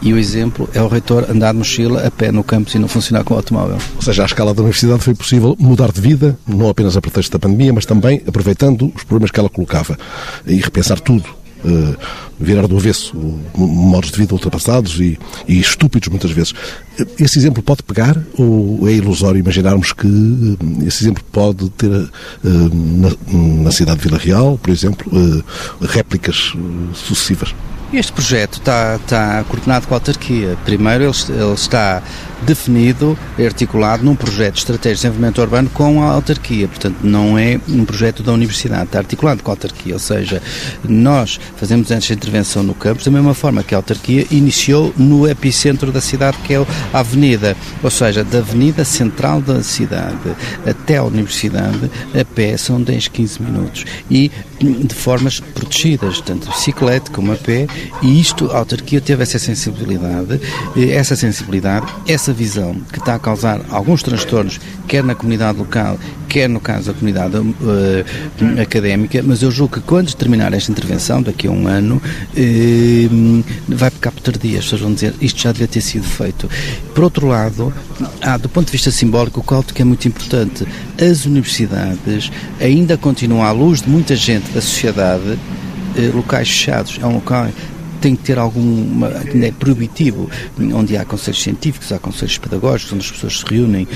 E 0.02 0.12
o 0.12 0.18
exemplo 0.18 0.68
é 0.74 0.82
o 0.82 0.88
reitor 0.88 1.30
andar 1.30 1.52
de 1.52 1.58
mochila 1.58 2.06
a 2.06 2.10
pé 2.10 2.30
no 2.30 2.44
campus 2.44 2.74
e 2.74 2.78
não 2.78 2.88
funcionar 2.88 3.24
com 3.24 3.32
o 3.32 3.36
automóvel. 3.38 3.78
Ou 3.96 4.02
seja, 4.02 4.22
à 4.22 4.26
escala 4.26 4.52
da 4.52 4.60
universidade 4.60 5.02
foi 5.02 5.14
possível 5.14 5.56
mudar 5.58 5.90
de 5.90 6.00
vida, 6.00 6.38
não 6.46 6.68
apenas 6.68 6.94
a 6.94 7.00
pretexto 7.00 7.32
da 7.32 7.38
pandemia, 7.38 7.72
mas 7.72 7.86
também 7.86 8.20
aproveitando 8.26 8.92
os 8.94 9.02
problemas 9.02 9.30
que 9.30 9.40
ela 9.40 9.48
colocava 9.48 9.96
e 10.46 10.56
repensar 10.56 11.00
tudo 11.00 11.43
uh, 11.64 11.96
virar 12.38 12.66
do 12.66 12.76
avesso 12.76 13.16
modos 13.56 14.10
de 14.10 14.18
vida 14.18 14.34
ultrapassados 14.34 15.00
e, 15.00 15.18
e, 15.48 15.58
estúpidos 15.58 16.08
muitas 16.08 16.30
vezes. 16.30 16.52
Esse 17.18 17.38
exemplo 17.38 17.62
pode 17.62 17.82
pegar 17.82 18.16
ou 18.38 18.88
é 18.88 18.92
ilusório 18.92 19.38
imaginarmos 19.38 19.92
que 19.92 20.06
uh, 20.06 20.58
esse 20.86 21.04
exemplo 21.04 21.24
pode 21.32 21.68
ter 21.70 21.90
uh, 21.90 22.10
na, 22.44 23.62
na, 23.64 23.70
cidade 23.70 23.98
de 23.98 24.08
Vila 24.08 24.18
Real, 24.18 24.58
por 24.58 24.70
exemplo, 24.70 25.10
réplicas 25.80 26.52
sucessivas? 26.94 27.54
Este 27.96 28.12
projeto 28.12 28.54
está, 28.54 28.96
está 28.96 29.44
coordenado 29.44 29.86
com 29.86 29.94
a 29.94 29.98
autarquia. 29.98 30.58
Primeiro, 30.64 31.04
ele, 31.04 31.40
ele 31.40 31.54
está 31.54 32.02
definido, 32.42 33.16
articulado 33.38 34.04
num 34.04 34.16
projeto 34.16 34.54
de 34.54 34.58
estratégia 34.58 34.94
de 34.94 34.96
desenvolvimento 34.96 35.40
urbano 35.40 35.70
com 35.70 36.02
a 36.02 36.06
autarquia. 36.06 36.66
Portanto, 36.66 36.96
não 37.04 37.38
é 37.38 37.60
um 37.68 37.84
projeto 37.84 38.22
da 38.22 38.32
universidade, 38.32 38.84
está 38.84 38.98
articulado 38.98 39.42
com 39.44 39.50
a 39.50 39.54
autarquia. 39.54 39.94
Ou 39.94 40.00
seja, 40.00 40.42
nós 40.88 41.38
fazemos 41.56 41.90
esta 41.90 42.12
intervenção 42.12 42.64
no 42.64 42.74
campus 42.74 43.04
da 43.04 43.12
mesma 43.12 43.32
forma 43.32 43.62
que 43.62 43.74
a 43.74 43.78
autarquia 43.78 44.26
iniciou 44.30 44.92
no 44.96 45.28
epicentro 45.28 45.92
da 45.92 46.00
cidade, 46.00 46.36
que 46.38 46.54
é 46.54 46.66
a 46.92 46.98
avenida. 46.98 47.56
Ou 47.82 47.90
seja, 47.90 48.24
da 48.24 48.38
avenida 48.38 48.84
central 48.84 49.40
da 49.40 49.62
cidade 49.62 50.34
até 50.66 50.96
a 50.96 51.04
universidade, 51.04 51.90
a 52.18 52.24
pé 52.24 52.56
são 52.56 52.82
10, 52.82 53.08
15 53.08 53.42
minutos. 53.42 53.84
E 54.10 54.32
de 54.60 54.94
formas 54.94 55.40
protegidas, 55.40 56.20
tanto 56.20 56.48
bicicleta 56.48 57.10
como 57.10 57.32
a 57.32 57.36
pé, 57.36 57.66
e 58.02 58.20
isto, 58.20 58.50
a 58.50 58.58
autarquia 58.58 59.00
teve 59.00 59.22
essa 59.22 59.38
sensibilidade, 59.38 60.40
essa 60.90 61.16
sensibilidade, 61.16 61.86
essa 62.06 62.32
visão 62.32 62.74
que 62.92 62.98
está 62.98 63.14
a 63.14 63.18
causar 63.18 63.60
alguns 63.70 64.02
transtornos, 64.02 64.60
quer 64.86 65.02
na 65.02 65.14
comunidade 65.14 65.58
local, 65.58 65.98
quer 66.34 66.48
no 66.48 66.58
caso 66.58 66.86
da 66.86 66.94
comunidade 66.94 67.36
uh, 67.38 68.60
académica, 68.60 69.22
mas 69.22 69.40
eu 69.40 69.52
julgo 69.52 69.74
que 69.74 69.80
quando 69.80 70.12
terminar 70.14 70.52
esta 70.52 70.72
intervenção, 70.72 71.22
daqui 71.22 71.46
a 71.46 71.50
um 71.52 71.68
ano, 71.68 72.02
uh, 72.02 73.44
vai 73.68 73.88
ficar 73.88 74.10
por 74.10 74.20
tardia. 74.20 74.58
As 74.58 74.64
pessoas 74.64 74.80
vão 74.80 74.92
dizer 74.92 75.14
isto 75.20 75.40
já 75.40 75.52
devia 75.52 75.68
ter 75.68 75.80
sido 75.80 76.02
feito. 76.02 76.50
Por 76.92 77.04
outro 77.04 77.28
lado, 77.28 77.72
há, 78.20 78.36
do 78.36 78.48
ponto 78.48 78.66
de 78.66 78.72
vista 78.72 78.90
simbólico, 78.90 79.38
o 79.38 79.44
cálculo 79.44 79.72
que 79.72 79.82
é 79.82 79.84
muito 79.84 80.08
importante. 80.08 80.66
As 81.00 81.24
universidades 81.24 82.32
ainda 82.60 82.96
continuam 82.96 83.44
à 83.44 83.52
luz 83.52 83.82
de 83.82 83.88
muita 83.88 84.16
gente 84.16 84.50
da 84.50 84.60
sociedade 84.60 85.22
uh, 85.30 86.16
locais 86.16 86.48
fechados. 86.48 86.98
É 87.00 87.06
um 87.06 87.14
local 87.14 87.46
tem 88.00 88.16
que 88.16 88.24
ter 88.24 88.38
algum. 88.38 89.04
é 89.06 89.52
proibitivo, 89.52 90.28
onde 90.74 90.94
há 90.96 91.04
conselhos 91.06 91.42
científicos, 91.42 91.90
há 91.90 91.98
conselhos 91.98 92.36
pedagógicos, 92.36 92.92
onde 92.92 93.04
as 93.04 93.10
pessoas 93.12 93.38
se 93.38 93.46
reúnem. 93.46 93.88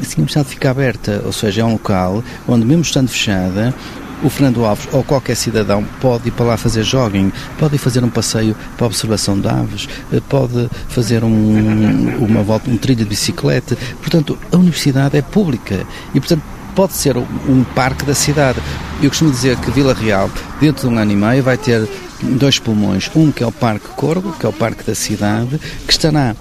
A 0.00 0.12
universidade 0.16 0.48
fica 0.48 0.70
aberta, 0.70 1.22
ou 1.24 1.32
seja, 1.32 1.62
é 1.62 1.64
um 1.64 1.72
local 1.72 2.24
onde, 2.48 2.64
mesmo 2.64 2.82
estando 2.82 3.08
fechada, 3.08 3.74
o 4.22 4.28
Fernando 4.28 4.64
Alves 4.64 4.88
ou 4.92 5.02
qualquer 5.02 5.34
cidadão 5.34 5.84
pode 6.00 6.28
ir 6.28 6.30
para 6.32 6.46
lá 6.46 6.56
fazer 6.56 6.82
jogging, 6.82 7.32
pode 7.58 7.76
ir 7.76 7.78
fazer 7.78 8.04
um 8.04 8.10
passeio 8.10 8.54
para 8.76 8.86
observação 8.86 9.38
de 9.38 9.48
aves, 9.48 9.88
eh, 10.12 10.20
pode 10.28 10.68
fazer 10.88 11.24
um, 11.24 12.16
uma 12.18 12.42
volta, 12.42 12.70
um 12.70 12.76
trilho 12.76 12.98
de 12.98 13.04
bicicleta. 13.04 13.76
Portanto, 14.00 14.38
a 14.52 14.56
universidade 14.56 15.16
é 15.16 15.22
pública 15.22 15.86
e, 16.14 16.20
portanto, 16.20 16.42
pode 16.74 16.92
ser 16.94 17.16
um 17.16 17.64
parque 17.74 18.04
da 18.04 18.14
cidade. 18.14 18.60
Eu 19.02 19.08
costumo 19.08 19.30
dizer 19.30 19.56
que 19.56 19.70
Vila 19.70 19.94
Real, 19.94 20.30
dentro 20.60 20.88
de 20.88 20.94
um 20.94 20.98
ano 20.98 21.12
e 21.12 21.16
meio, 21.16 21.42
vai 21.42 21.56
ter 21.56 21.88
dois 22.22 22.58
pulmões. 22.58 23.10
Um 23.14 23.32
que 23.32 23.42
é 23.42 23.46
o 23.46 23.52
Parque 23.52 23.88
Corvo, 23.88 24.32
que 24.32 24.44
é 24.44 24.48
o 24.48 24.52
parque 24.52 24.84
da 24.84 24.94
cidade, 24.94 25.58
que 25.86 25.92
estará 25.92 26.36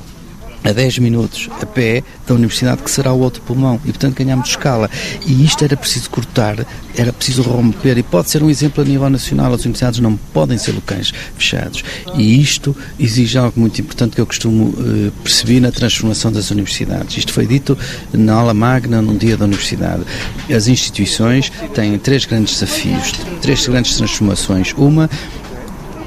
a 0.63 0.71
10 0.71 0.99
minutos 0.99 1.49
a 1.61 1.65
pé 1.65 2.03
da 2.27 2.33
universidade, 2.33 2.83
que 2.83 2.91
será 2.91 3.13
o 3.13 3.19
outro 3.19 3.41
pulmão, 3.41 3.79
e 3.85 3.89
portanto 3.89 4.15
ganhamos 4.15 4.49
escala. 4.49 4.89
E 5.25 5.43
isto 5.43 5.63
era 5.63 5.75
preciso 5.75 6.09
cortar, 6.09 6.65
era 6.95 7.13
preciso 7.13 7.41
romper, 7.41 7.97
e 7.97 8.03
pode 8.03 8.29
ser 8.29 8.43
um 8.43 8.49
exemplo 8.49 8.83
a 8.83 8.85
nível 8.85 9.09
nacional. 9.09 9.53
As 9.53 9.61
universidades 9.61 9.99
não 9.99 10.15
podem 10.33 10.57
ser 10.57 10.73
locais 10.73 11.13
fechados. 11.37 11.83
E 12.15 12.41
isto 12.41 12.75
exige 12.99 13.37
algo 13.37 13.59
muito 13.59 13.79
importante 13.81 14.15
que 14.15 14.21
eu 14.21 14.25
costumo 14.25 14.69
uh, 14.69 15.11
perceber 15.23 15.59
na 15.59 15.71
transformação 15.71 16.31
das 16.31 16.51
universidades. 16.51 17.17
Isto 17.17 17.33
foi 17.33 17.47
dito 17.47 17.77
na 18.13 18.33
aula 18.33 18.53
magna, 18.53 19.01
num 19.01 19.17
dia 19.17 19.37
da 19.37 19.45
universidade. 19.45 20.03
As 20.53 20.67
instituições 20.67 21.51
têm 21.73 21.97
três 21.97 22.25
grandes 22.25 22.59
desafios, 22.59 23.13
três 23.41 23.65
grandes 23.67 23.95
transformações. 23.95 24.73
Uma 24.77 25.09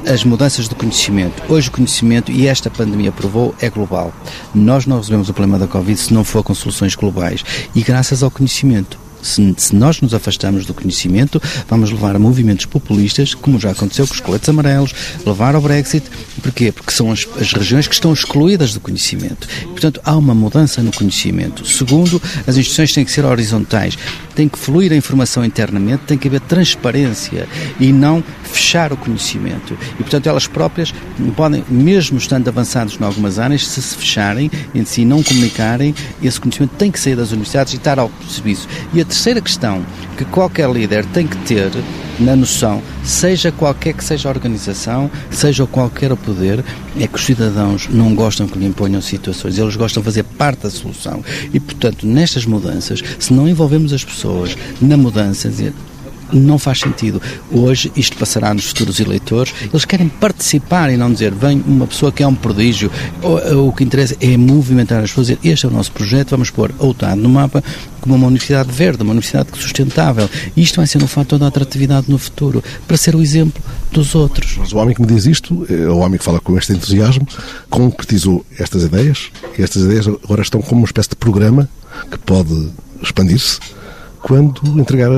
as 0.07 0.25
mudanças 0.25 0.69
do 0.69 0.75
conhecimento. 0.75 1.43
Hoje 1.49 1.69
o 1.69 1.73
conhecimento, 1.73 2.31
e 2.31 2.47
esta 2.47 2.71
pandemia 2.71 3.13
provou, 3.13 3.55
é 3.61 3.69
global. 3.69 4.13
Nós 4.55 4.87
não 4.87 4.97
resolvemos 4.97 5.29
o 5.29 5.35
problema 5.35 5.59
da 5.59 5.67
Covid 5.67 5.99
se 5.99 6.15
não 6.15 6.25
for 6.25 6.43
com 6.43 6.55
soluções 6.55 6.95
globais. 6.95 7.45
E 7.75 7.83
graças 7.83 8.23
ao 8.23 8.31
conhecimento. 8.31 9.02
Se, 9.23 9.55
se, 9.57 9.75
nós 9.75 10.01
nos 10.01 10.13
afastamos 10.13 10.67
do 10.67 10.75
conhecimento, 10.75 11.41
vamos 11.69 11.91
levar 11.91 12.17
a 12.17 12.19
movimentos 12.19 12.67
populistas, 12.67 13.35
como 13.35 13.59
já 13.59 13.71
aconteceu 13.71 14.07
com 14.07 14.15
os 14.15 14.21
coletes 14.21 14.49
amarelos, 14.49 14.95
levar 15.25 15.55
ao 15.55 15.61
Brexit. 15.61 16.05
Porquê? 16.43 16.73
Porque 16.73 16.93
são 16.93 17.13
as, 17.13 17.27
as 17.41 17.53
regiões 17.53 17.87
que 17.87 17.95
estão 17.95 18.13
excluídas 18.13 18.75
do 18.75 18.81
conhecimento. 18.81 19.47
Portanto, 19.69 20.01
há 20.05 20.17
uma 20.17 20.35
mudança 20.35 20.83
no 20.83 20.93
conhecimento. 20.93 21.67
Segundo, 21.67 22.21
as 22.47 22.57
instituições 22.57 22.93
têm 22.93 23.05
que 23.05 23.13
ser 23.13 23.25
horizontais, 23.25 23.97
tem 24.35 24.49
que 24.49 24.59
fluir 24.59 24.93
a 24.93 24.97
informação 24.97 25.45
internamente, 25.45 26.05
tem 26.07 26.19
que 26.19 26.29
haver 26.29 26.41
transparência 26.41 27.47
e 27.79 27.93
não 27.93 28.23
fechar 28.43 28.93
o 28.93 28.97
conhecimento. 28.97 29.77
E, 29.95 30.03
portanto, 30.03 30.27
elas 30.27 30.47
próprias 30.47 30.93
podem, 31.37 31.65
mesmo 31.69 32.19
estando 32.19 32.49
avançados 32.49 32.99
em 33.01 33.05
algumas 33.05 33.39
áreas, 33.39 33.67
se 33.67 33.83
se 33.83 33.97
fecharem 33.97 34.51
entre 34.75 34.93
si 34.93 35.05
não 35.05 35.23
comunicarem, 35.23 35.95
esse 36.23 36.41
conhecimento 36.41 36.73
tem 36.77 36.91
que 36.91 36.99
sair 36.99 37.17
das 37.17 37.31
universidades 37.31 37.73
e 37.75 37.77
estar 37.77 37.99
ao 37.99 38.11
serviço. 38.29 38.69
E 38.93 39.01
a 39.01 39.05
terceira 39.13 39.43
questão 39.43 39.85
que 40.17 40.25
qualquer 40.25 40.71
líder 40.71 41.05
tem 41.05 41.27
que 41.27 41.37
ter 41.37 41.71
na 42.19 42.35
noção, 42.35 42.83
seja 43.05 43.53
qualquer 43.53 43.93
que 43.93 44.03
seja 44.03 44.27
a 44.27 44.33
organização, 44.33 45.11
seja 45.31 45.67
qualquer 45.67 46.11
o 46.11 46.17
poder, 46.17 46.65
é 46.99 47.07
que 47.07 47.15
os 47.15 47.23
cidadãos 47.23 47.89
não 47.91 48.15
gostam 48.15 48.49
que 48.49 48.59
lhe 48.59 48.65
imponham 48.65 49.03
situações, 49.03 49.59
eles 49.59 49.77
gostam 49.77 50.01
de 50.01 50.07
fazer 50.07 50.23
parte 50.23 50.63
da 50.63 50.71
solução. 50.71 51.23
E, 51.53 51.61
portanto, 51.61 52.07
nestas 52.07 52.47
mudanças, 52.47 53.03
se 53.19 53.35
não 53.35 53.47
envolvemos 53.47 53.93
as 53.93 54.03
pessoas 54.03 54.57
na 54.81 54.97
mudança, 54.97 55.51
dizer, 55.51 55.75
não 56.33 56.59
faz 56.59 56.81
sentido. 56.81 57.21
Hoje 57.51 57.93
isto 57.97 58.17
passará 58.17 58.53
nos 58.53 58.67
futuros 58.67 59.01
eleitores. 59.01 59.53
Eles 59.63 59.85
querem 59.85 60.09
participar 60.09 60.91
e 60.91 60.97
não 60.97 61.13
dizer 61.13 61.33
vem 61.33 61.63
uma 61.67 61.87
pessoa 61.87 62.13
que 62.13 62.23
é 62.23 62.27
um 62.27 62.35
prodígio. 62.35 62.91
O, 63.23 63.69
o 63.69 63.73
que 63.73 63.85
interessa 63.85 64.17
é 64.21 64.37
movimentar 64.37 65.03
as 65.03 65.11
pessoas. 65.11 65.39
Este 65.43 65.67
é 65.67 65.69
o 65.69 65.73
nosso 65.73 65.93
projeto, 65.93 66.31
vamos 66.31 66.51
pôr 66.51 66.73
Outado 66.79 67.21
no 67.21 67.29
mapa 67.29 67.63
como 68.03 68.17
uma 68.17 68.27
universidade 68.27 68.71
verde, 68.73 69.03
uma 69.03 69.13
universidade 69.13 69.49
sustentável. 69.55 70.29
E 70.57 70.63
isto 70.63 70.77
vai 70.77 70.87
ser, 70.87 70.99
no 70.99 71.07
fato, 71.07 71.29
toda 71.29 71.45
a 71.45 71.49
atratividade 71.49 72.11
no 72.11 72.19
futuro, 72.19 72.63
para 72.87 72.97
ser 72.97 73.15
o 73.15 73.23
exemplo 73.23 73.63
dos 73.93 74.15
outros. 74.15 74.57
Mas 74.59 74.73
o 74.73 74.77
homem 74.79 74.95
que 74.95 75.01
me 75.01 75.07
diz 75.07 75.25
isto, 75.25 75.65
é 75.71 75.89
o 75.89 75.99
homem 75.99 76.19
que 76.19 76.25
fala 76.25 76.41
com 76.41 76.59
este 76.59 76.73
entusiasmo, 76.73 77.27
concretizou 77.71 78.45
estas 78.59 78.83
ideias, 78.83 79.31
e 79.57 79.63
estas 79.63 79.85
ideias 79.85 80.09
agora 80.09 80.43
estão 80.43 80.61
como 80.61 80.81
uma 80.81 80.87
espécie 80.87 81.11
de 81.11 81.17
programa 81.17 81.69
que 82.11 82.19
pode 82.19 82.71
expandir-se 83.01 83.61
quando 84.21 84.61
entregar 84.81 85.11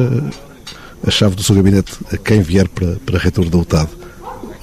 a 1.06 1.10
chave 1.10 1.34
do 1.34 1.42
seu 1.42 1.54
gabinete 1.54 1.92
a 2.12 2.16
quem 2.16 2.40
vier 2.40 2.68
para, 2.68 2.96
para 3.04 3.18
reitor 3.18 3.48
da 3.48 3.58
UTAD, 3.58 3.88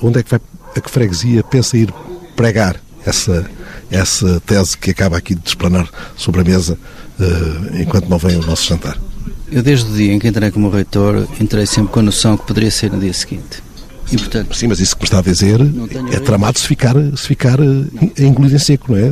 onde 0.02 0.20
é 0.20 0.24
que 0.24 0.30
vai, 0.30 0.40
a 0.76 0.82
que 0.82 0.90
freguesia 0.90 1.44
pensa 1.44 1.78
ir 1.78 1.94
pregar 2.36 2.80
essa, 3.06 3.50
essa 3.90 4.42
tese 4.46 4.78
que 4.78 4.92
acaba 4.92 5.18
aqui 5.18 5.36
de 5.36 5.42
desplanar 5.42 5.90
sobre 6.16 6.42
a 6.42 6.44
mesa 6.44 6.78
uh, 7.20 7.82
enquanto 7.82 8.10
não 8.10 8.18
vem 8.18 8.38
o 8.38 8.46
nosso 8.46 8.68
jantar? 8.68 8.98
Eu, 9.52 9.62
desde 9.62 9.92
o 9.92 9.94
dia 9.94 10.14
em 10.14 10.20
que 10.20 10.28
entrei 10.28 10.50
como 10.50 10.70
reitor, 10.70 11.28
entrei 11.40 11.66
sempre 11.66 11.92
com 11.92 12.00
a 12.00 12.04
noção 12.04 12.38
que 12.38 12.48
poderia 12.48 12.72
ser 12.72 12.92
no 12.92 13.00
dia 13.00 13.14
seguinte. 13.14 13.62
E, 14.12 14.18
portanto, 14.18 14.56
Sim, 14.56 14.68
mas 14.68 14.80
isso 14.80 14.96
que 14.96 15.04
me 15.04 15.06
está 15.06 15.20
a 15.20 15.22
dizer 15.22 15.60
é 16.12 16.20
tramado 16.20 16.60
se 16.60 16.68
ficar, 16.68 16.96
se 17.16 17.28
ficar 17.28 17.58
eh, 17.60 18.24
engolido 18.26 18.56
em 18.56 18.60
seco, 18.60 18.92
não 18.92 19.00
é? 19.00 19.12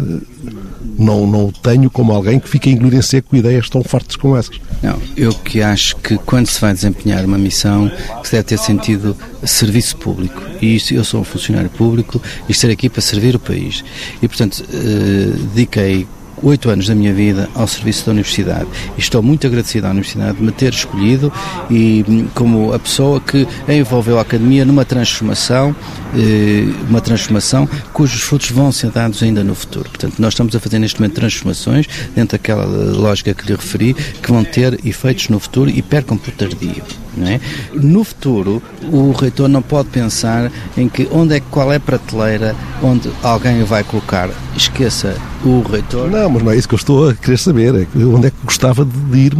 Não, 0.97 1.25
não 1.25 1.51
tenho 1.51 1.89
como 1.89 2.11
alguém 2.11 2.39
que 2.39 2.49
fique 2.49 2.69
engolido 2.69 2.97
em 2.97 3.01
seco 3.01 3.35
ideias 3.35 3.69
tão 3.69 3.81
fortes 3.81 4.17
como 4.17 4.35
essas. 4.35 4.59
Não, 4.83 4.99
eu 5.15 5.33
que 5.33 5.61
acho 5.61 5.95
que 5.97 6.17
quando 6.17 6.47
se 6.47 6.59
vai 6.59 6.73
desempenhar 6.73 7.23
uma 7.23 7.37
missão, 7.37 7.89
se 8.23 8.33
deve 8.33 8.43
ter 8.43 8.57
sentido 8.59 9.15
serviço 9.45 9.95
público. 9.95 10.41
E 10.61 10.75
isso, 10.75 10.93
eu 10.93 11.03
sou 11.05 11.21
um 11.21 11.23
funcionário 11.23 11.69
público 11.69 12.21
e 12.47 12.51
estou 12.51 12.69
aqui 12.69 12.89
para 12.89 13.01
servir 13.01 13.35
o 13.35 13.39
país. 13.39 13.83
E, 14.21 14.27
portanto, 14.27 14.63
eh, 14.73 15.31
dediquei 15.53 16.05
oito 16.43 16.69
anos 16.69 16.87
da 16.87 16.95
minha 16.95 17.13
vida 17.13 17.49
ao 17.55 17.67
serviço 17.67 18.05
da 18.05 18.11
Universidade 18.11 18.67
e 18.97 18.99
estou 18.99 19.21
muito 19.21 19.45
agradecido 19.45 19.87
à 19.87 19.89
Universidade 19.91 20.37
de 20.37 20.43
me 20.43 20.51
ter 20.51 20.73
escolhido 20.73 21.31
e 21.69 22.05
hum, 22.07 22.27
como 22.33 22.73
a 22.73 22.79
pessoa 22.79 23.19
que 23.19 23.47
envolveu 23.67 24.17
a 24.17 24.21
Academia 24.21 24.65
numa 24.65 24.85
transformação, 24.85 25.75
eh, 26.15 26.65
uma 26.89 27.01
transformação 27.01 27.67
cujos 27.93 28.21
frutos 28.21 28.51
vão 28.51 28.71
ser 28.71 28.91
dados 28.91 29.21
ainda 29.23 29.43
no 29.43 29.55
futuro. 29.55 29.89
Portanto, 29.89 30.15
nós 30.19 30.33
estamos 30.33 30.55
a 30.55 30.59
fazer 30.59 30.79
neste 30.79 30.99
momento 30.99 31.15
transformações 31.15 31.87
dentro 32.15 32.37
daquela 32.37 32.65
lógica 32.65 33.33
que 33.33 33.45
lhe 33.47 33.55
referi, 33.55 33.93
que 33.93 34.31
vão 34.31 34.43
ter 34.43 34.79
efeitos 34.85 35.29
no 35.29 35.39
futuro 35.39 35.69
e 35.69 35.81
percam 35.81 36.17
por 36.17 36.31
tardio. 36.33 36.83
É? 37.17 37.39
No 37.73 38.03
futuro, 38.03 38.61
o 38.91 39.11
reitor 39.11 39.49
não 39.49 39.61
pode 39.61 39.89
pensar 39.89 40.51
em 40.77 40.87
que 40.87 41.07
onde 41.11 41.35
é 41.35 41.39
qual 41.39 41.71
é 41.73 41.77
a 41.77 41.79
prateleira 41.79 42.55
onde 42.81 43.09
alguém 43.23 43.63
vai 43.63 43.83
colocar. 43.83 44.29
Esqueça 44.55 45.17
o 45.43 45.61
reitor. 45.61 46.09
Não, 46.09 46.29
mas 46.29 46.43
não 46.43 46.51
é 46.51 46.57
isso 46.57 46.67
que 46.67 46.75
eu 46.75 46.77
estou 46.77 47.09
a 47.09 47.13
querer 47.13 47.37
saber. 47.37 47.75
É 47.75 48.05
onde 48.05 48.27
é 48.27 48.29
que 48.29 48.37
gostava 48.43 48.85
de 48.85 49.17
ir 49.17 49.33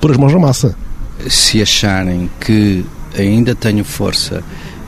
pôr 0.00 0.12
as 0.12 0.16
mãos 0.16 0.32
na 0.32 0.38
massa. 0.38 0.76
Se 1.28 1.60
acharem 1.60 2.30
que 2.40 2.84
ainda 3.18 3.54
tenho 3.54 3.84
força 3.84 4.42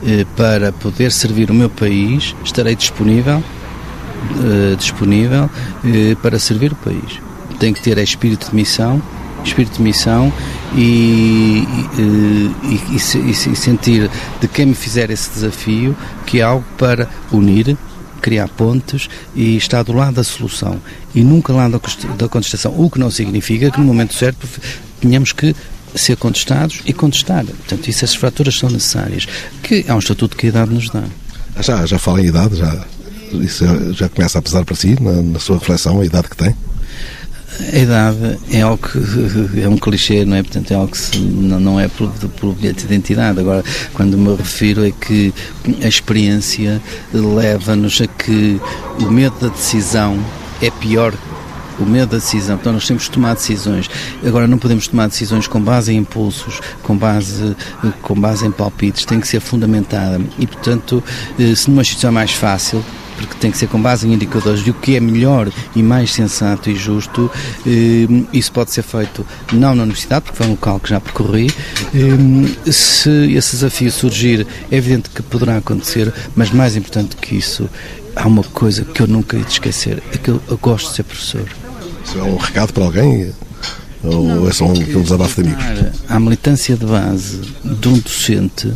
eh, 0.06 0.24
para 0.36 0.72
poder 0.72 1.10
servir 1.12 1.50
o 1.50 1.54
meu 1.54 1.68
país, 1.68 2.34
estarei 2.44 2.76
disponível, 2.76 3.42
eh, 4.38 4.76
disponível 4.76 5.50
eh, 5.84 6.16
para 6.22 6.38
servir 6.38 6.72
o 6.72 6.76
país. 6.76 7.20
Tem 7.58 7.74
que 7.74 7.82
ter 7.82 7.98
espírito 7.98 8.48
de 8.48 8.56
missão 8.56 9.02
espírito 9.44 9.76
de 9.76 9.82
missão 9.82 10.32
e, 10.74 11.66
e, 11.98 12.96
e, 12.96 13.56
sentir 13.56 14.10
de 14.40 14.48
quem 14.48 14.66
me 14.66 14.74
fizer 14.74 15.10
esse 15.10 15.30
desafio 15.30 15.96
que 16.26 16.40
é 16.40 16.42
algo 16.42 16.64
para 16.78 17.08
unir, 17.30 17.76
criar 18.20 18.48
pontes 18.48 19.08
e 19.34 19.56
estar 19.56 19.82
do 19.82 19.92
lado 19.92 20.14
da 20.14 20.24
solução 20.24 20.80
e 21.14 21.22
nunca 21.22 21.52
lá 21.52 21.68
da 21.68 22.28
contestação, 22.28 22.74
o 22.76 22.88
que 22.88 22.98
não 22.98 23.10
significa 23.10 23.70
que 23.70 23.78
no 23.78 23.86
momento 23.86 24.14
certo 24.14 24.46
tenhamos 25.00 25.32
que 25.32 25.54
ser 25.94 26.16
contestados 26.16 26.80
e 26.86 26.92
contestar. 26.92 27.44
Portanto, 27.44 27.88
isso, 27.88 28.04
essas 28.04 28.16
fraturas 28.16 28.56
são 28.56 28.70
necessárias, 28.70 29.26
que 29.62 29.84
é 29.86 29.92
um 29.92 29.98
estatuto 29.98 30.36
que 30.36 30.46
a 30.46 30.48
idade 30.48 30.72
nos 30.72 30.88
dá. 30.88 31.04
Já, 31.60 31.84
já 31.84 31.98
fala 31.98 32.22
em 32.22 32.26
idade, 32.26 32.56
já, 32.56 32.84
isso 33.34 33.92
já 33.92 34.08
começa 34.08 34.38
a 34.38 34.42
pesar 34.42 34.64
para 34.64 34.74
si, 34.74 34.96
na, 35.00 35.20
na 35.20 35.38
sua 35.38 35.58
reflexão, 35.58 36.00
a 36.00 36.04
idade 36.04 36.28
que 36.30 36.36
tem? 36.36 36.54
A 37.60 37.78
idade 37.78 38.38
é 38.50 38.62
algo 38.62 38.82
que 38.88 39.62
é 39.62 39.68
um 39.68 39.76
clichê, 39.76 40.24
não 40.24 40.36
é? 40.36 40.42
Portanto, 40.42 40.70
é 40.70 40.74
algo 40.74 40.90
que 40.90 40.98
se, 40.98 41.18
não, 41.18 41.60
não 41.60 41.80
é 41.80 41.88
por, 41.88 42.10
por 42.10 42.54
bilhete 42.54 42.80
de 42.80 42.86
identidade. 42.86 43.38
Agora, 43.38 43.62
quando 43.92 44.16
me 44.16 44.34
refiro 44.34 44.86
é 44.86 44.90
que 44.90 45.32
a 45.82 45.88
experiência 45.88 46.80
leva-nos 47.12 48.00
a 48.00 48.06
que 48.06 48.60
o 49.00 49.10
medo 49.10 49.34
da 49.40 49.48
decisão 49.48 50.18
é 50.60 50.70
pior 50.70 51.12
o 51.78 51.84
medo 51.84 52.12
da 52.12 52.18
decisão. 52.18 52.56
Então 52.56 52.72
nós 52.72 52.86
temos 52.86 53.08
que 53.08 53.10
tomar 53.10 53.34
decisões. 53.34 53.88
Agora 54.24 54.46
não 54.46 54.58
podemos 54.58 54.86
tomar 54.88 55.08
decisões 55.08 55.46
com 55.46 55.60
base 55.60 55.92
em 55.92 55.98
impulsos, 55.98 56.60
com 56.82 56.96
base, 56.96 57.56
com 58.00 58.14
base 58.18 58.46
em 58.46 58.50
palpites, 58.50 59.04
tem 59.04 59.20
que 59.20 59.28
ser 59.28 59.40
fundamentada. 59.40 60.20
E 60.38 60.46
portanto, 60.46 61.02
eh, 61.38 61.54
se 61.54 61.68
numa 61.68 61.82
instituição 61.82 62.10
é 62.10 62.12
mais 62.12 62.32
fácil, 62.32 62.84
porque 63.26 63.40
tem 63.40 63.50
que 63.50 63.58
ser 63.58 63.68
com 63.68 63.80
base 63.80 64.06
em 64.06 64.12
indicadores 64.12 64.62
de 64.62 64.70
o 64.70 64.74
que 64.74 64.96
é 64.96 65.00
melhor 65.00 65.50
e 65.74 65.82
mais 65.82 66.12
sensato 66.12 66.70
e 66.70 66.74
justo. 66.74 67.30
Eh, 67.66 68.06
isso 68.32 68.52
pode 68.52 68.70
ser 68.70 68.82
feito 68.82 69.26
não 69.52 69.74
na 69.74 69.82
universidade, 69.82 70.24
porque 70.24 70.38
foi 70.38 70.46
um 70.46 70.50
local 70.50 70.80
que 70.80 70.90
já 70.90 71.00
percorri. 71.00 71.50
Eh, 71.94 72.70
se 72.70 73.10
esse 73.34 73.56
desafio 73.56 73.90
surgir, 73.90 74.46
é 74.70 74.76
evidente 74.76 75.10
que 75.10 75.22
poderá 75.22 75.56
acontecer, 75.56 76.12
mas 76.34 76.50
mais 76.50 76.76
importante 76.76 77.16
que 77.16 77.36
isso, 77.36 77.68
há 78.14 78.26
uma 78.26 78.42
coisa 78.44 78.84
que 78.84 79.02
eu 79.02 79.06
nunca 79.06 79.36
ia 79.36 79.46
esquecer, 79.46 80.02
é 80.12 80.18
que 80.18 80.30
eu, 80.30 80.40
eu 80.48 80.58
gosto 80.58 80.90
de 80.90 80.96
ser 80.96 81.02
professor. 81.04 81.44
Isso 82.04 82.18
é 82.18 82.22
um 82.22 82.36
recado 82.36 82.72
para 82.72 82.84
alguém? 82.84 83.32
Ou 84.02 84.26
não, 84.26 84.48
é 84.48 84.52
só 84.52 84.66
um, 84.66 84.72
um 84.72 85.02
desabafo 85.02 85.42
de 85.42 85.48
amigos? 85.48 86.00
A 86.08 86.18
militância 86.18 86.76
de 86.76 86.84
base 86.84 87.40
de 87.64 87.88
um 87.88 87.98
docente 87.98 88.72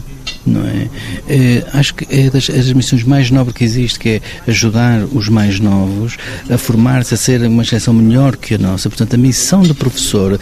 não 0.46 0.64
é? 0.66 0.88
é 1.28 1.64
acho 1.72 1.94
que 1.94 2.06
é 2.10 2.30
das, 2.30 2.48
é 2.48 2.56
das 2.56 2.72
missões 2.72 3.02
mais 3.04 3.30
nobres 3.30 3.56
que 3.56 3.64
existe, 3.64 3.98
que 3.98 4.08
é 4.08 4.20
ajudar 4.46 5.04
os 5.12 5.28
mais 5.28 5.60
novos 5.60 6.16
a 6.50 6.58
formar-se, 6.58 7.14
a 7.14 7.16
ser 7.16 7.42
uma 7.42 7.64
geração 7.64 7.94
melhor 7.94 8.36
que 8.36 8.54
a 8.54 8.58
nossa. 8.58 8.88
Portanto, 8.88 9.14
a 9.14 9.18
missão 9.18 9.62
do 9.62 9.74
professor, 9.74 10.38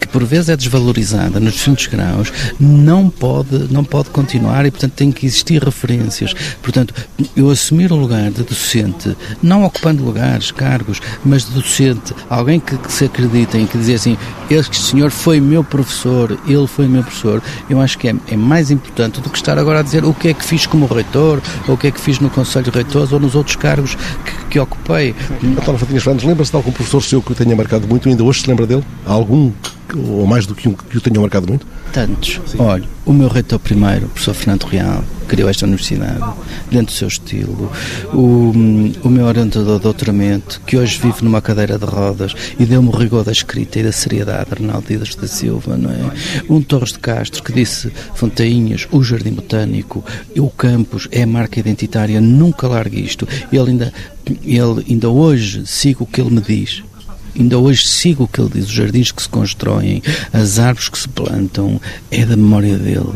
que 0.00 0.08
por 0.08 0.24
vezes 0.24 0.48
é 0.48 0.56
desvalorizada 0.56 1.40
nos 1.40 1.54
distintos 1.54 1.86
graus, 1.86 2.32
não 2.58 3.08
pode, 3.10 3.72
não 3.72 3.84
pode 3.84 4.10
continuar 4.10 4.66
e, 4.66 4.70
portanto, 4.70 4.92
tem 4.92 5.10
que 5.10 5.26
existir 5.26 5.62
referências. 5.62 6.34
Portanto, 6.62 6.94
eu 7.36 7.50
assumir 7.50 7.92
o 7.92 7.96
lugar 7.96 8.30
de 8.30 8.42
docente, 8.42 9.16
não 9.42 9.64
ocupando 9.64 10.04
lugares, 10.04 10.50
cargos, 10.50 11.00
mas 11.24 11.46
de 11.46 11.52
docente, 11.52 12.14
alguém 12.28 12.60
que, 12.60 12.76
que 12.76 12.92
se 12.92 13.04
acredita 13.04 13.58
em 13.58 13.66
que 13.66 13.78
dizer 13.78 13.94
assim, 13.94 14.16
este 14.50 14.76
senhor 14.76 15.10
foi 15.10 15.40
meu 15.40 15.62
professor, 15.62 16.38
ele 16.46 16.66
foi 16.66 16.88
meu 16.88 17.02
professor, 17.02 17.42
eu 17.68 17.80
acho 17.80 17.98
que 17.98 18.08
é, 18.08 18.14
é 18.28 18.36
mais 18.36 18.70
importante 18.70 19.20
do 19.20 19.27
que 19.28 19.38
estar 19.38 19.58
agora 19.58 19.80
a 19.80 19.82
dizer 19.82 20.04
o 20.04 20.14
que 20.14 20.28
é 20.28 20.34
que 20.34 20.44
fiz 20.44 20.66
como 20.66 20.86
reitor, 20.86 21.40
ou 21.66 21.74
o 21.74 21.78
que 21.78 21.88
é 21.88 21.90
que 21.90 22.00
fiz 22.00 22.18
no 22.20 22.30
Conselho 22.30 22.64
de 22.64 22.70
Reitores 22.70 23.12
ou 23.12 23.20
nos 23.20 23.34
outros 23.34 23.56
cargos 23.56 23.94
que, 23.94 24.44
que 24.50 24.60
ocupei. 24.60 25.14
António 25.42 25.78
Fatinhas 25.78 26.02
Fernandes, 26.02 26.26
lembra-se 26.26 26.50
de 26.50 26.56
algum 26.56 26.72
professor 26.72 27.02
seu 27.02 27.22
que 27.22 27.32
o 27.32 27.34
tenha 27.34 27.54
marcado 27.54 27.86
muito? 27.86 28.08
Ainda 28.08 28.24
hoje 28.24 28.42
se 28.42 28.48
lembra 28.48 28.66
dele? 28.66 28.84
Há 29.06 29.12
algum 29.12 29.52
ou 29.96 30.26
mais 30.26 30.46
do 30.46 30.54
que 30.54 30.68
um 30.68 30.74
que 30.74 30.98
o 30.98 31.00
tenha 31.00 31.20
marcado 31.20 31.46
muito? 31.46 31.66
Tantos. 31.92 32.40
Sim. 32.46 32.58
Olha, 32.60 32.84
o 33.04 33.12
meu 33.12 33.28
reitor 33.28 33.58
primeiro, 33.58 34.06
o 34.06 34.08
professor 34.08 34.34
Fernando 34.34 34.64
Real, 34.64 35.02
criou 35.26 35.48
esta 35.48 35.66
universidade, 35.66 36.24
dentro 36.70 36.86
do 36.86 36.92
seu 36.92 37.08
estilo. 37.08 37.70
O, 38.12 38.52
o 39.02 39.08
meu 39.08 39.26
orientador 39.26 39.76
de 39.76 39.82
doutoramento, 39.82 40.60
que 40.66 40.76
hoje 40.76 40.98
vive 40.98 41.22
numa 41.22 41.40
cadeira 41.40 41.78
de 41.78 41.84
rodas 41.84 42.34
e 42.58 42.64
deu-me 42.64 42.88
o 42.88 42.92
rigor 42.92 43.24
da 43.24 43.32
escrita 43.32 43.78
e 43.78 43.82
da 43.82 43.92
seriedade, 43.92 44.48
Arnaldo 44.52 44.88
Dias 44.88 45.14
da 45.14 45.26
Silva, 45.26 45.76
não 45.76 45.90
é? 45.90 46.42
Um 46.48 46.62
Torres 46.62 46.92
de 46.92 46.98
Castro 46.98 47.42
que 47.42 47.52
disse 47.52 47.92
Fontainhas, 48.14 48.88
o 48.90 49.02
Jardim 49.02 49.32
Botânico, 49.32 50.04
o 50.36 50.50
campus 50.50 51.08
é 51.12 51.22
a 51.22 51.26
marca 51.26 51.60
identitária, 51.60 52.20
nunca 52.20 52.66
largue 52.66 53.04
isto. 53.04 53.28
Ele 53.52 53.70
ainda, 53.70 53.92
ele 54.42 54.84
ainda 54.88 55.10
hoje 55.10 55.66
sigo 55.66 56.04
o 56.04 56.06
que 56.06 56.20
ele 56.20 56.30
me 56.30 56.40
diz 56.40 56.82
Ainda 57.38 57.58
hoje 57.58 57.86
sigo 57.86 58.24
o 58.24 58.28
que 58.28 58.40
ele 58.40 58.50
diz: 58.54 58.66
os 58.66 58.72
jardins 58.72 59.12
que 59.12 59.22
se 59.22 59.28
constroem, 59.28 60.02
as 60.32 60.58
árvores 60.58 60.88
que 60.88 60.98
se 60.98 61.08
plantam, 61.08 61.80
é 62.10 62.26
da 62.26 62.36
memória 62.36 62.76
dele. 62.76 63.12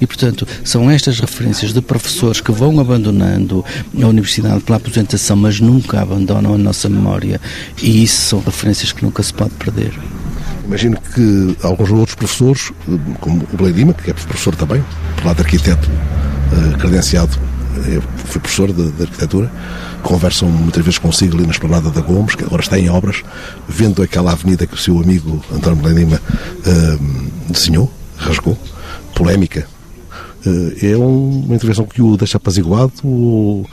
E, 0.00 0.06
portanto, 0.06 0.46
são 0.64 0.90
estas 0.90 1.20
referências 1.20 1.72
de 1.72 1.80
professores 1.80 2.40
que 2.40 2.50
vão 2.50 2.80
abandonando 2.80 3.64
a 4.00 4.06
universidade 4.06 4.60
pela 4.64 4.76
aposentação, 4.76 5.36
mas 5.36 5.60
nunca 5.60 6.00
abandonam 6.00 6.54
a 6.54 6.58
nossa 6.58 6.88
memória. 6.88 7.40
E 7.80 8.02
isso 8.02 8.22
são 8.22 8.40
referências 8.40 8.92
que 8.92 9.04
nunca 9.04 9.22
se 9.22 9.32
pode 9.32 9.50
perder. 9.50 9.92
Imagino 10.66 10.98
que 11.14 11.56
alguns 11.62 11.90
outros 11.90 12.14
professores, 12.14 12.72
como 13.20 13.46
o 13.52 13.56
Blay 13.56 13.72
Lima, 13.72 13.94
que 13.94 14.10
é 14.10 14.14
professor 14.14 14.54
também, 14.54 14.84
por 15.16 15.26
lado 15.26 15.40
arquiteto 15.40 15.88
eh, 16.52 16.76
credenciado, 16.78 17.38
eu 17.86 18.02
fui 18.26 18.40
professor 18.40 18.72
de, 18.72 18.90
de, 18.90 19.02
arquitetura, 19.02 19.50
conversam 20.02 20.48
muitas 20.48 20.84
vezes 20.84 20.98
consigo 20.98 21.36
ali 21.36 21.46
na 21.46 21.52
esplanada 21.52 21.90
da 21.90 22.00
Gomes, 22.00 22.34
que 22.34 22.44
agora 22.44 22.62
está 22.62 22.78
em 22.78 22.88
obras, 22.88 23.22
vendo 23.68 24.02
aquela 24.02 24.32
avenida 24.32 24.66
que 24.66 24.74
o 24.74 24.78
seu 24.78 24.98
amigo 24.98 25.42
António 25.52 25.82
Belém 25.82 26.04
Lima 26.04 26.20
uh, 26.20 27.52
desenhou, 27.52 27.92
rasgou, 28.16 28.56
polémica. 29.14 29.66
Uh, 30.46 30.86
é 30.86 30.96
uma 30.96 31.54
intervenção 31.54 31.84
que 31.84 32.00
o 32.00 32.16
deixa 32.16 32.36
apaziguado 32.36 32.92
ou, 33.02 33.68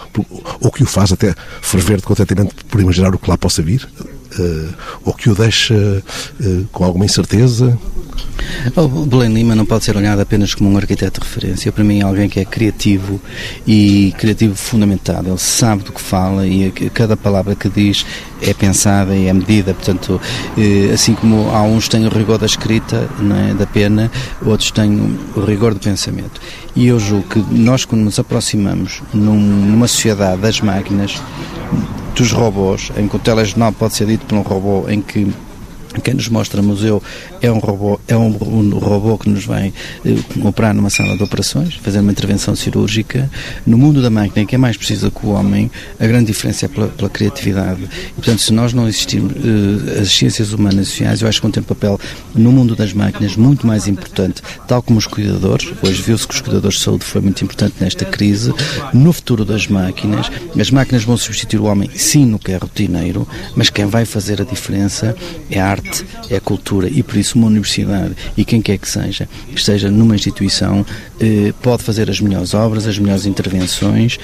ou 0.60 0.72
que 0.72 0.84
o 0.84 0.86
faz 0.86 1.12
até 1.12 1.36
ferver 1.62 2.02
contentamento 2.02 2.66
por 2.66 2.82
imaginar 2.82 3.14
o 3.14 3.20
que 3.20 3.30
lá 3.30 3.38
possa 3.38 3.62
vir, 3.62 3.88
uh, 4.40 4.74
ou 5.04 5.14
que 5.14 5.30
o 5.30 5.36
deixa 5.36 5.76
com 6.72 6.84
alguma 6.84 7.06
incerteza. 7.06 7.78
O 8.76 9.06
Belém 9.06 9.34
Lima 9.34 9.56
não 9.56 9.66
pode 9.66 9.84
ser 9.84 9.96
olhado 9.96 10.20
apenas 10.22 10.54
como 10.54 10.70
um 10.70 10.78
arquiteto 10.78 11.20
de 11.20 11.28
referência. 11.28 11.72
Para 11.72 11.84
mim, 11.84 12.00
é 12.00 12.04
alguém 12.04 12.30
que 12.30 12.40
é 12.40 12.46
criativo 12.46 13.22
e 13.66 14.14
criativo 14.18 14.56
fundamentado. 14.56 15.30
Ele 15.30 15.38
sabe 15.38 15.84
do 15.84 15.92
que 15.92 16.02
fala 16.02 16.48
e 16.48 16.72
cada 16.94 17.16
palavra 17.16 17.56
que 17.56 17.70
diz 17.70 18.06
é 18.42 18.54
pensada 18.54 19.16
e 19.16 19.28
é 19.28 19.34
medida. 19.34 19.74
Portanto, 19.74 20.20
eh, 20.58 20.92
assim 20.94 21.14
como 21.14 21.50
há 21.50 21.62
uns 21.64 21.88
têm 21.88 22.06
o 22.06 22.10
rigor 22.10 22.38
da 22.38 22.46
escrita, 22.46 23.10
é, 23.50 23.54
da 23.54 23.66
pena, 23.66 24.12
outros 24.46 24.72
têm 24.72 25.18
o 25.36 25.42
rigor 25.42 25.74
do 25.74 25.80
pensamento. 25.80 26.42
E 26.76 26.88
eu 26.88 27.00
julgo 27.00 27.28
que 27.28 27.40
nós, 27.52 27.86
quando 27.86 28.02
nos 28.02 28.20
aproximamos 28.20 29.02
numa 29.14 29.88
sociedade 29.88 30.42
das 30.42 30.60
máquinas, 30.60 31.22
dos 32.16 32.32
robôs, 32.32 32.92
em 32.98 33.08
que 33.08 33.16
o 33.16 33.20
telejornal 33.20 33.72
pode 33.72 33.94
ser 33.94 34.08
dito 34.08 34.26
por 34.26 34.36
um 34.38 34.42
robô, 34.42 34.90
em 34.90 35.02
que 35.02 35.28
quem 36.02 36.14
nos 36.14 36.28
mostra 36.30 36.62
museu 36.62 37.02
é 37.42 37.52
um 37.52 37.60
robô, 37.60 38.00
é 38.08 38.18
um, 38.18 38.28
um 38.28 38.70
robô 38.78 39.18
que 39.18 39.30
nos 39.30 39.46
vai 39.46 39.74
eh, 40.06 40.16
operar 40.44 40.74
numa 40.74 40.90
sala 40.90 41.16
de 41.16 41.24
operações, 41.24 41.76
fazer 41.76 42.00
uma 42.00 42.12
intervenção 42.12 42.56
cirúrgica. 42.56 43.30
No 43.66 43.78
mundo 43.78 44.02
da 44.02 44.10
máquina, 44.10 44.46
que 44.46 44.56
é 44.56 44.58
mais 44.58 44.78
precisa 44.78 45.12
que 45.12 45.26
o 45.26 45.30
homem, 45.30 45.72
a 46.00 46.06
grande 46.08 46.28
diferença 46.28 46.66
é 46.66 46.70
pela, 46.70 46.88
pela 46.88 47.10
criatividade. 47.10 47.84
E, 48.10 48.14
portanto, 48.14 48.40
se 48.40 48.54
nós 48.54 48.74
não 48.74 48.88
existirmos, 48.88 49.34
eh, 49.34 50.02
as 50.02 50.10
ciências 50.10 50.54
humanas 50.54 50.88
e 50.88 50.92
sociais, 50.92 51.22
eu 51.22 51.28
acho 51.28 51.40
que 51.40 51.44
vão 51.44 51.52
ter 51.52 51.60
um 51.60 51.64
papel 51.64 52.00
no 52.34 52.52
mundo 52.52 52.76
das 52.76 52.94
máquinas 52.94 53.36
muito 53.36 53.68
mais 53.68 53.88
importante, 53.88 54.42
tal 54.68 54.82
como 54.82 54.98
os 54.98 55.08
cuidadores. 55.08 55.72
Hoje 55.82 56.02
viu-se 56.02 56.28
que 56.28 56.34
os 56.34 56.42
cuidadores 56.42 56.78
de 56.78 56.84
saúde 56.84 57.04
foi 57.04 57.22
muito 57.22 57.44
importante 57.44 57.76
nesta 57.80 58.06
crise. 58.06 58.54
No 58.94 59.12
futuro 59.12 59.46
das 59.46 59.68
máquinas, 59.68 60.32
as 60.60 60.72
máquinas 60.72 61.04
vão 61.04 61.18
substituir 61.18 61.60
o 61.60 61.66
homem, 61.66 61.90
sim, 61.96 62.26
no 62.26 62.40
que 62.40 62.52
é 62.52 62.58
rotineiro, 62.58 63.28
mas 63.56 63.70
quem 63.70 63.86
vai 63.86 64.06
fazer 64.06 64.42
a 64.42 64.46
diferença 64.46 65.16
é 65.50 65.60
a 65.60 65.68
arte, 65.68 65.85
é 66.30 66.38
a 66.38 66.42
cultura 66.42 66.90
e, 66.90 67.04
por 67.04 67.18
isso, 67.18 67.38
uma 67.38 67.48
universidade 67.48 68.16
e 68.36 68.44
quem 68.44 68.62
quer 68.62 68.78
que 68.78 68.90
seja, 68.90 69.28
que 69.48 69.60
esteja 69.60 69.90
numa 69.92 70.16
instituição, 70.16 70.86
eh, 71.20 71.54
pode 71.62 71.84
fazer 71.84 72.10
as 72.10 72.20
melhores 72.20 72.54
obras, 72.54 72.88
as 72.88 72.98
melhores 72.98 73.26
intervenções, 73.26 74.18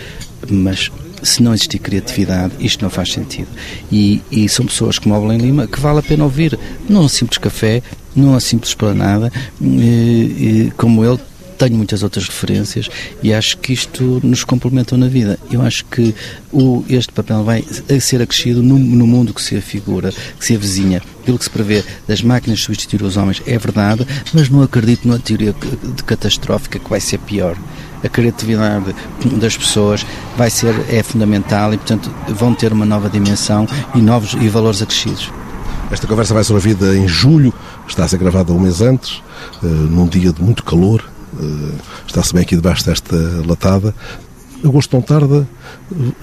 mas 0.49 0.91
se 1.23 1.43
não 1.43 1.53
existir 1.53 1.79
criatividade, 1.79 2.53
isto 2.59 2.81
não 2.81 2.89
faz 2.89 3.11
sentido. 3.11 3.47
E, 3.91 4.21
e 4.31 4.49
são 4.49 4.65
pessoas 4.65 4.97
como 4.97 5.15
o 5.15 5.21
Belém 5.21 5.39
Lima 5.39 5.67
que 5.67 5.79
vale 5.79 5.99
a 5.99 6.03
pena 6.03 6.23
ouvir, 6.23 6.57
não 6.89 7.05
a 7.05 7.09
simples 7.09 7.37
café, 7.37 7.81
não 8.15 8.35
a 8.35 8.39
simples 8.39 8.71
esplanada, 8.71 9.31
eh, 9.61 10.71
como 10.77 11.05
ele 11.05 11.19
tenho 11.61 11.77
muitas 11.77 12.01
outras 12.01 12.27
referências 12.27 12.89
e 13.21 13.31
acho 13.31 13.55
que 13.59 13.71
isto 13.71 14.19
nos 14.23 14.43
complementa 14.43 14.97
na 14.97 15.07
vida. 15.07 15.37
Eu 15.51 15.61
acho 15.61 15.85
que 15.85 16.15
o, 16.51 16.83
este 16.89 17.13
papel 17.13 17.43
vai 17.43 17.63
ser 17.99 18.19
acrescido 18.19 18.63
no, 18.63 18.79
no 18.79 19.05
mundo 19.05 19.31
que 19.31 19.41
se 19.41 19.55
afigura, 19.55 20.11
que 20.39 20.43
se 20.43 20.55
avizinha. 20.55 21.03
Aquilo 21.21 21.37
que 21.37 21.43
se 21.43 21.51
prevê 21.51 21.83
das 22.07 22.23
máquinas 22.23 22.61
substituir 22.61 23.03
os 23.03 23.15
homens 23.15 23.43
é 23.45 23.59
verdade, 23.59 24.07
mas 24.33 24.49
não 24.49 24.63
acredito 24.63 25.07
numa 25.07 25.19
teoria 25.19 25.53
de 25.53 26.03
catastrófica 26.03 26.79
que 26.79 26.89
vai 26.89 26.99
ser 26.99 27.19
pior 27.19 27.55
a 28.03 28.09
criatividade 28.09 28.95
das 29.39 29.55
pessoas 29.55 30.03
vai 30.35 30.49
ser 30.49 30.73
é 30.89 31.03
fundamental 31.03 31.71
e 31.71 31.77
portanto 31.77 32.09
vão 32.29 32.51
ter 32.55 32.73
uma 32.73 32.83
nova 32.83 33.07
dimensão 33.07 33.67
e 33.93 34.01
novos 34.01 34.33
e 34.33 34.49
valores 34.49 34.81
acrescidos. 34.81 35.31
Esta 35.91 36.07
conversa 36.07 36.33
vai 36.33 36.43
ser 36.43 36.53
ouvida 36.53 36.97
em 36.97 37.07
julho, 37.07 37.53
está 37.87 38.05
a 38.05 38.07
ser 38.07 38.17
gravada 38.17 38.51
um 38.51 38.59
mês 38.59 38.81
antes, 38.81 39.21
uh, 39.61 39.67
num 39.67 40.07
dia 40.07 40.33
de 40.33 40.41
muito 40.41 40.63
calor, 40.63 41.10
está-se 42.07 42.33
bem 42.33 42.43
aqui 42.43 42.55
debaixo 42.55 42.85
desta 42.85 43.15
latada. 43.45 43.93
Agosto 44.63 44.95
não 44.95 45.01
tarda, 45.01 45.47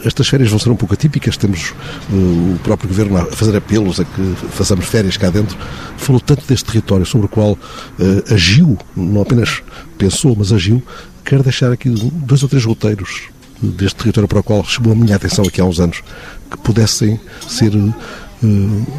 estas 0.05 0.29
férias 0.29 0.49
vão 0.49 0.61
ser 0.61 0.71
um 0.71 0.77
pouco 0.77 0.95
atípicas. 0.95 1.37
Temos 1.37 1.75
uh, 2.11 2.55
o 2.55 2.59
próprio 2.63 2.89
governo 2.89 3.17
a 3.19 3.25
fazer 3.27 3.57
apelos 3.57 3.99
a 3.99 4.05
que 4.05 4.35
façamos 4.51 4.87
férias 4.87 5.17
cá 5.17 5.29
dentro. 5.29 5.57
Falou 5.97 6.21
tanto 6.21 6.47
deste 6.47 6.67
território 6.67 7.05
sobre 7.05 7.27
o 7.27 7.29
qual 7.29 7.53
uh, 7.53 8.33
agiu, 8.33 8.79
não 8.95 9.23
apenas 9.23 9.61
pensou, 9.97 10.37
mas 10.39 10.53
agiu. 10.53 10.81
Quero 11.25 11.43
deixar 11.43 11.73
aqui 11.73 11.91
dois 11.91 12.43
ou 12.45 12.49
três 12.49 12.65
roteiros 12.65 13.23
deste 13.61 13.97
território 13.97 14.29
para 14.29 14.39
o 14.39 14.43
qual 14.43 14.65
chamou 14.65 14.93
a 14.93 14.97
minha 14.97 15.17
atenção 15.17 15.45
aqui 15.45 15.61
há 15.61 15.65
uns 15.65 15.81
anos, 15.81 16.03
que 16.49 16.57
pudessem 16.59 17.19
ser 17.49 17.75
uh, 17.75 17.95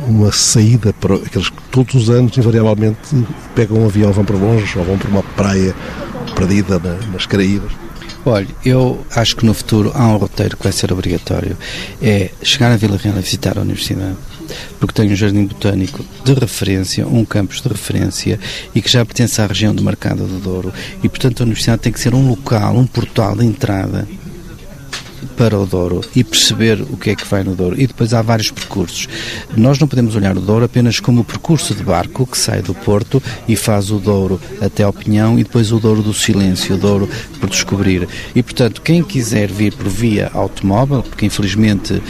uma 0.06 0.34
saída 0.34 0.92
para 0.92 1.16
aqueles 1.16 1.50
que 1.50 1.62
todos 1.72 1.96
os 1.96 2.10
anos, 2.10 2.38
invariavelmente, 2.38 2.98
pegam 3.56 3.78
um 3.78 3.86
avião, 3.86 4.12
vão 4.12 4.26
para 4.26 4.36
longe 4.36 4.78
ou 4.78 4.84
vão 4.84 4.98
para 4.98 5.10
uma 5.10 5.24
praia 5.24 5.74
perdida 6.36 6.80
nas 7.12 7.26
Caraíbas. 7.26 7.72
Olha, 8.26 8.48
eu 8.66 9.04
acho 9.16 9.36
que 9.36 9.46
no 9.46 9.54
futuro 9.54 9.92
há 9.96 10.06
um 10.08 10.18
roteiro 10.18 10.58
que 10.58 10.64
vai 10.64 10.72
ser 10.72 10.92
obrigatório. 10.92 11.58
É 12.02 12.32
chegar 12.44 12.72
a 12.72 12.78
Vila 12.78 12.98
Real 12.98 13.18
e 13.18 13.22
visitar 13.22 13.58
a 13.58 13.62
Universidade 13.62 14.18
porque 14.80 14.94
tem 14.94 15.12
um 15.12 15.16
jardim 15.16 15.46
botânico 15.46 16.04
de 16.24 16.34
referência, 16.34 17.08
um 17.08 17.24
campus 17.24 17.62
de 17.62 17.68
referência 17.68 18.40
e 18.74 18.82
que 18.82 18.90
já 18.90 19.06
pertence 19.06 19.42
à 19.42 19.46
região 19.46 19.74
do 19.74 19.84
Mercado 19.84 20.26
do 20.26 20.40
Douro. 20.40 20.74
E, 21.04 21.10
portanto, 21.10 21.42
a 21.42 21.44
Universidade 21.44 21.82
tem 21.82 21.94
que 21.94 22.00
ser 22.00 22.14
um 22.14 22.28
local, 22.28 22.76
um 22.76 22.86
portal 22.86 23.36
de 23.36 23.46
entrada 23.46 24.08
para 25.40 25.58
o 25.58 25.66
Douro 25.66 26.02
e 26.14 26.22
perceber 26.22 26.82
o 26.82 26.98
que 26.98 27.12
é 27.12 27.16
que 27.16 27.26
vai 27.26 27.46
no 27.46 27.56
Douro. 27.56 27.80
E 27.80 27.88
depois 27.88 28.14
há 28.14 28.22
vários 28.22 28.52
percursos. 28.52 29.08
Nós 29.56 29.80
não 29.80 29.88
podemos 29.88 30.14
olhar 30.14 30.38
o 30.38 30.42
Douro 30.42 30.66
apenas 30.66 31.00
como 31.00 31.22
o 31.22 31.24
percurso 31.24 31.74
de 31.74 31.82
barco 31.82 32.28
que 32.28 32.38
sai 32.38 32.62
do 32.62 32.76
Porto 32.76 33.24
e 33.48 33.56
faz 33.56 33.90
o 33.90 34.00
Douro 34.00 34.38
até 34.60 34.84
ao 34.84 34.92
Pinhão 34.92 35.40
e 35.40 35.44
depois 35.46 35.72
o 35.72 35.80
Douro 35.80 36.04
do 36.04 36.14
Silêncio, 36.14 36.76
o 36.76 36.78
Douro 36.78 37.10
por 37.40 37.50
descobrir. 37.50 38.06
E, 38.36 38.44
portanto, 38.44 38.82
quem 38.82 39.02
quiser 39.02 39.50
vir 39.50 39.74
por 39.74 39.88
via 39.88 40.30
automóvel, 40.34 41.02
porque 41.02 41.26
infelizmente 41.26 42.04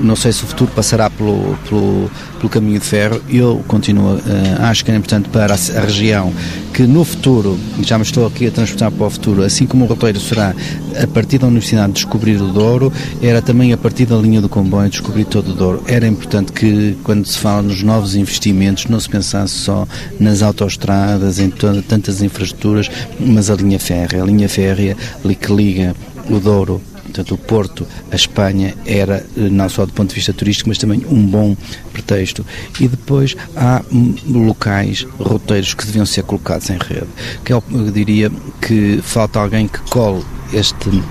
não 0.00 0.14
sei 0.14 0.32
se 0.32 0.44
o 0.44 0.46
futuro 0.46 0.70
passará 0.70 1.10
pelo, 1.10 1.58
pelo, 1.68 2.08
pelo 2.46 2.48
caminho 2.48 2.78
de 2.78 2.86
ferro, 2.86 3.20
eu 3.28 3.62
continuo, 3.66 4.18
acho 4.60 4.84
que 4.84 4.90
é 4.90 4.96
importante 4.96 5.28
para 5.28 5.54
a, 5.54 5.80
região 5.80 6.32
que 6.72 6.82
no 6.84 7.04
futuro, 7.04 7.58
já 7.82 7.98
me 7.98 8.04
estou 8.04 8.26
aqui 8.26 8.46
a 8.46 8.50
transportar 8.50 8.90
para 8.90 9.06
o 9.06 9.10
futuro, 9.10 9.42
assim 9.42 9.66
como 9.66 9.84
o 9.84 9.88
roteiro 9.88 10.20
será 10.20 10.54
a 11.02 11.06
partir 11.06 11.38
da 11.38 11.46
Universidade 11.46 11.92
descobrir 11.92 12.40
o 12.40 12.48
Douro, 12.48 12.92
era 13.22 13.42
também 13.42 13.72
a 13.72 13.76
partir 13.76 14.06
da 14.06 14.16
linha 14.16 14.40
do 14.40 14.48
comboio 14.48 14.88
descobrir 14.88 15.24
todo 15.24 15.50
o 15.50 15.54
Douro. 15.54 15.82
Era 15.86 16.06
importante 16.06 16.52
que, 16.52 16.96
quando 17.02 17.26
se 17.26 17.38
fala 17.38 17.62
nos 17.62 17.82
novos 17.82 18.14
investimentos, 18.14 18.86
não 18.86 19.00
se 19.00 19.08
pensasse 19.08 19.54
só 19.54 19.86
nas 20.20 20.42
autoestradas, 20.42 21.38
em 21.38 21.50
tantas 21.50 22.22
infraestruturas, 22.22 22.90
mas 23.18 23.50
a 23.50 23.54
linha 23.54 23.78
férrea. 23.78 24.22
A 24.22 24.26
linha 24.26 24.48
férrea 24.48 24.96
que 25.40 25.52
liga 25.52 25.94
o 26.30 26.38
Douro 26.38 26.80
portanto 27.16 27.34
o 27.34 27.38
Porto, 27.38 27.86
a 28.10 28.14
Espanha, 28.14 28.74
era 28.84 29.26
eh, 29.36 29.48
não 29.50 29.68
só 29.68 29.86
do 29.86 29.92
ponto 29.92 30.10
de 30.10 30.14
vista 30.14 30.32
turístico, 30.32 30.68
mas 30.68 30.78
também 30.78 31.04
um 31.08 31.24
bom 31.24 31.56
pretexto. 31.92 32.44
E 32.80 32.86
depois 32.86 33.36
há 33.56 33.82
hum, 33.90 34.14
locais, 34.28 35.06
roteiros 35.18 35.74
que 35.74 35.86
deviam 35.86 36.04
ser 36.04 36.22
colocados 36.24 36.68
em 36.70 36.78
rede. 36.78 37.08
Que 37.44 37.52
é 37.52 37.56
eu 37.56 37.90
diria 37.90 38.30
que 38.60 39.00
falta 39.02 39.38
alguém 39.38 39.66
que 39.66 39.78
cole 39.90 40.24
este 40.52 41.02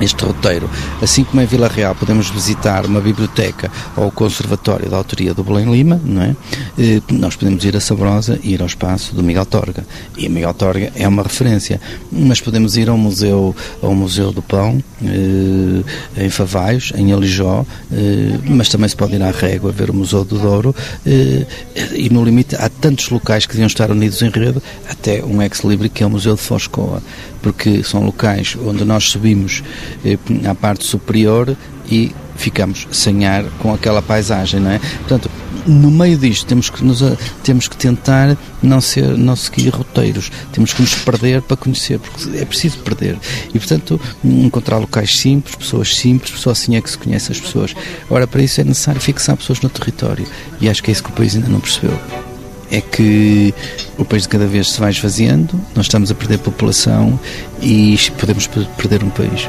este 0.00 0.24
roteiro. 0.24 0.68
Assim 1.02 1.24
como 1.24 1.40
em 1.40 1.46
Vila 1.46 1.68
Real 1.68 1.94
podemos 1.94 2.30
visitar 2.30 2.86
uma 2.86 3.00
biblioteca 3.00 3.70
ou 3.96 4.08
o 4.08 4.10
conservatório 4.10 4.88
da 4.88 4.96
autoria 4.96 5.34
do 5.34 5.44
Belém 5.44 5.70
Lima, 5.70 6.00
não 6.04 6.22
é? 6.22 6.36
Eh, 6.78 7.00
nós 7.10 7.36
podemos 7.36 7.64
ir 7.64 7.76
a 7.76 7.80
Sabrosa 7.80 8.38
e 8.42 8.54
ir 8.54 8.60
ao 8.60 8.66
espaço 8.66 9.14
do 9.14 9.22
Miguel 9.22 9.46
Torga. 9.46 9.86
E 10.16 10.28
Miguel 10.28 10.54
Torga 10.54 10.92
é 10.94 11.06
uma 11.06 11.22
referência, 11.22 11.80
mas 12.10 12.40
podemos 12.40 12.76
ir 12.76 12.88
ao 12.88 12.98
museu, 12.98 13.54
ao 13.82 13.94
museu 13.94 14.32
do 14.32 14.42
Pão, 14.42 14.82
eh, 15.02 16.24
em 16.24 16.30
Favaios, 16.30 16.92
em 16.96 17.12
Alijó, 17.12 17.64
eh, 17.92 18.38
mas 18.44 18.68
também 18.68 18.88
se 18.88 18.96
pode 18.96 19.14
ir 19.14 19.22
à 19.22 19.30
Régua 19.30 19.70
ver 19.70 19.90
o 19.90 19.94
Museu 19.94 20.24
do 20.24 20.38
Douro 20.38 20.74
e 21.94 22.08
no 22.10 22.24
limite 22.24 22.56
há 22.56 22.68
tantos 22.68 23.08
locais 23.10 23.46
que 23.46 23.52
deviam 23.52 23.66
estar 23.66 23.90
unidos 23.90 24.20
em 24.22 24.30
rede, 24.30 24.60
até 24.88 25.24
um 25.24 25.40
ex-libris 25.42 25.90
que 25.92 26.02
é 26.02 26.06
o 26.06 26.10
Museu 26.10 26.34
de 26.34 26.40
Foscoa 26.40 27.02
porque 27.44 27.84
são 27.84 28.02
locais 28.02 28.56
onde 28.64 28.86
nós 28.86 29.04
subimos 29.04 29.62
eh, 30.02 30.16
à 30.48 30.54
parte 30.54 30.86
superior 30.86 31.54
e 31.86 32.10
ficamos 32.36 32.88
sem 32.90 33.26
ar 33.26 33.44
com 33.58 33.74
aquela 33.74 34.00
paisagem, 34.00 34.60
não 34.60 34.70
é? 34.70 34.78
Portanto, 34.78 35.30
no 35.66 35.90
meio 35.90 36.16
disto 36.16 36.46
temos 36.46 36.70
que 36.70 36.82
nos 36.82 37.02
temos 37.42 37.68
que 37.68 37.76
tentar 37.76 38.34
não 38.62 38.80
ser 38.80 39.18
não 39.18 39.36
seguir 39.36 39.68
roteiros. 39.68 40.32
Temos 40.52 40.72
que 40.72 40.80
nos 40.80 40.94
perder 40.94 41.42
para 41.42 41.58
conhecer 41.58 41.98
porque 41.98 42.38
é 42.38 42.46
preciso 42.46 42.78
perder. 42.78 43.18
E 43.52 43.58
portanto 43.58 44.00
encontrar 44.24 44.78
locais 44.78 45.14
simples 45.14 45.54
pessoas 45.54 45.94
simples 45.94 46.40
só 46.40 46.50
assim 46.50 46.76
é 46.76 46.80
que 46.80 46.90
se 46.90 46.96
conhece 46.96 47.30
as 47.30 47.40
pessoas. 47.40 47.74
Agora, 48.06 48.26
para 48.26 48.42
isso 48.42 48.58
é 48.58 48.64
necessário 48.64 49.02
fixar 49.02 49.36
pessoas 49.36 49.60
no 49.60 49.68
território. 49.68 50.26
E 50.62 50.68
acho 50.70 50.82
que 50.82 50.90
é 50.90 50.92
isso 50.92 51.04
que 51.04 51.10
o 51.10 51.12
país 51.12 51.34
ainda 51.34 51.50
não 51.50 51.60
percebeu 51.60 51.98
é 52.74 52.80
que 52.80 53.54
o 53.96 54.04
país 54.04 54.24
de 54.24 54.28
cada 54.28 54.46
vez 54.46 54.72
se 54.72 54.80
vai 54.80 54.90
esvaziando, 54.90 55.60
nós 55.76 55.86
estamos 55.86 56.10
a 56.10 56.14
perder 56.14 56.38
população 56.38 57.18
e 57.62 57.96
podemos 58.18 58.48
perder 58.76 59.04
um 59.04 59.10
país. 59.10 59.48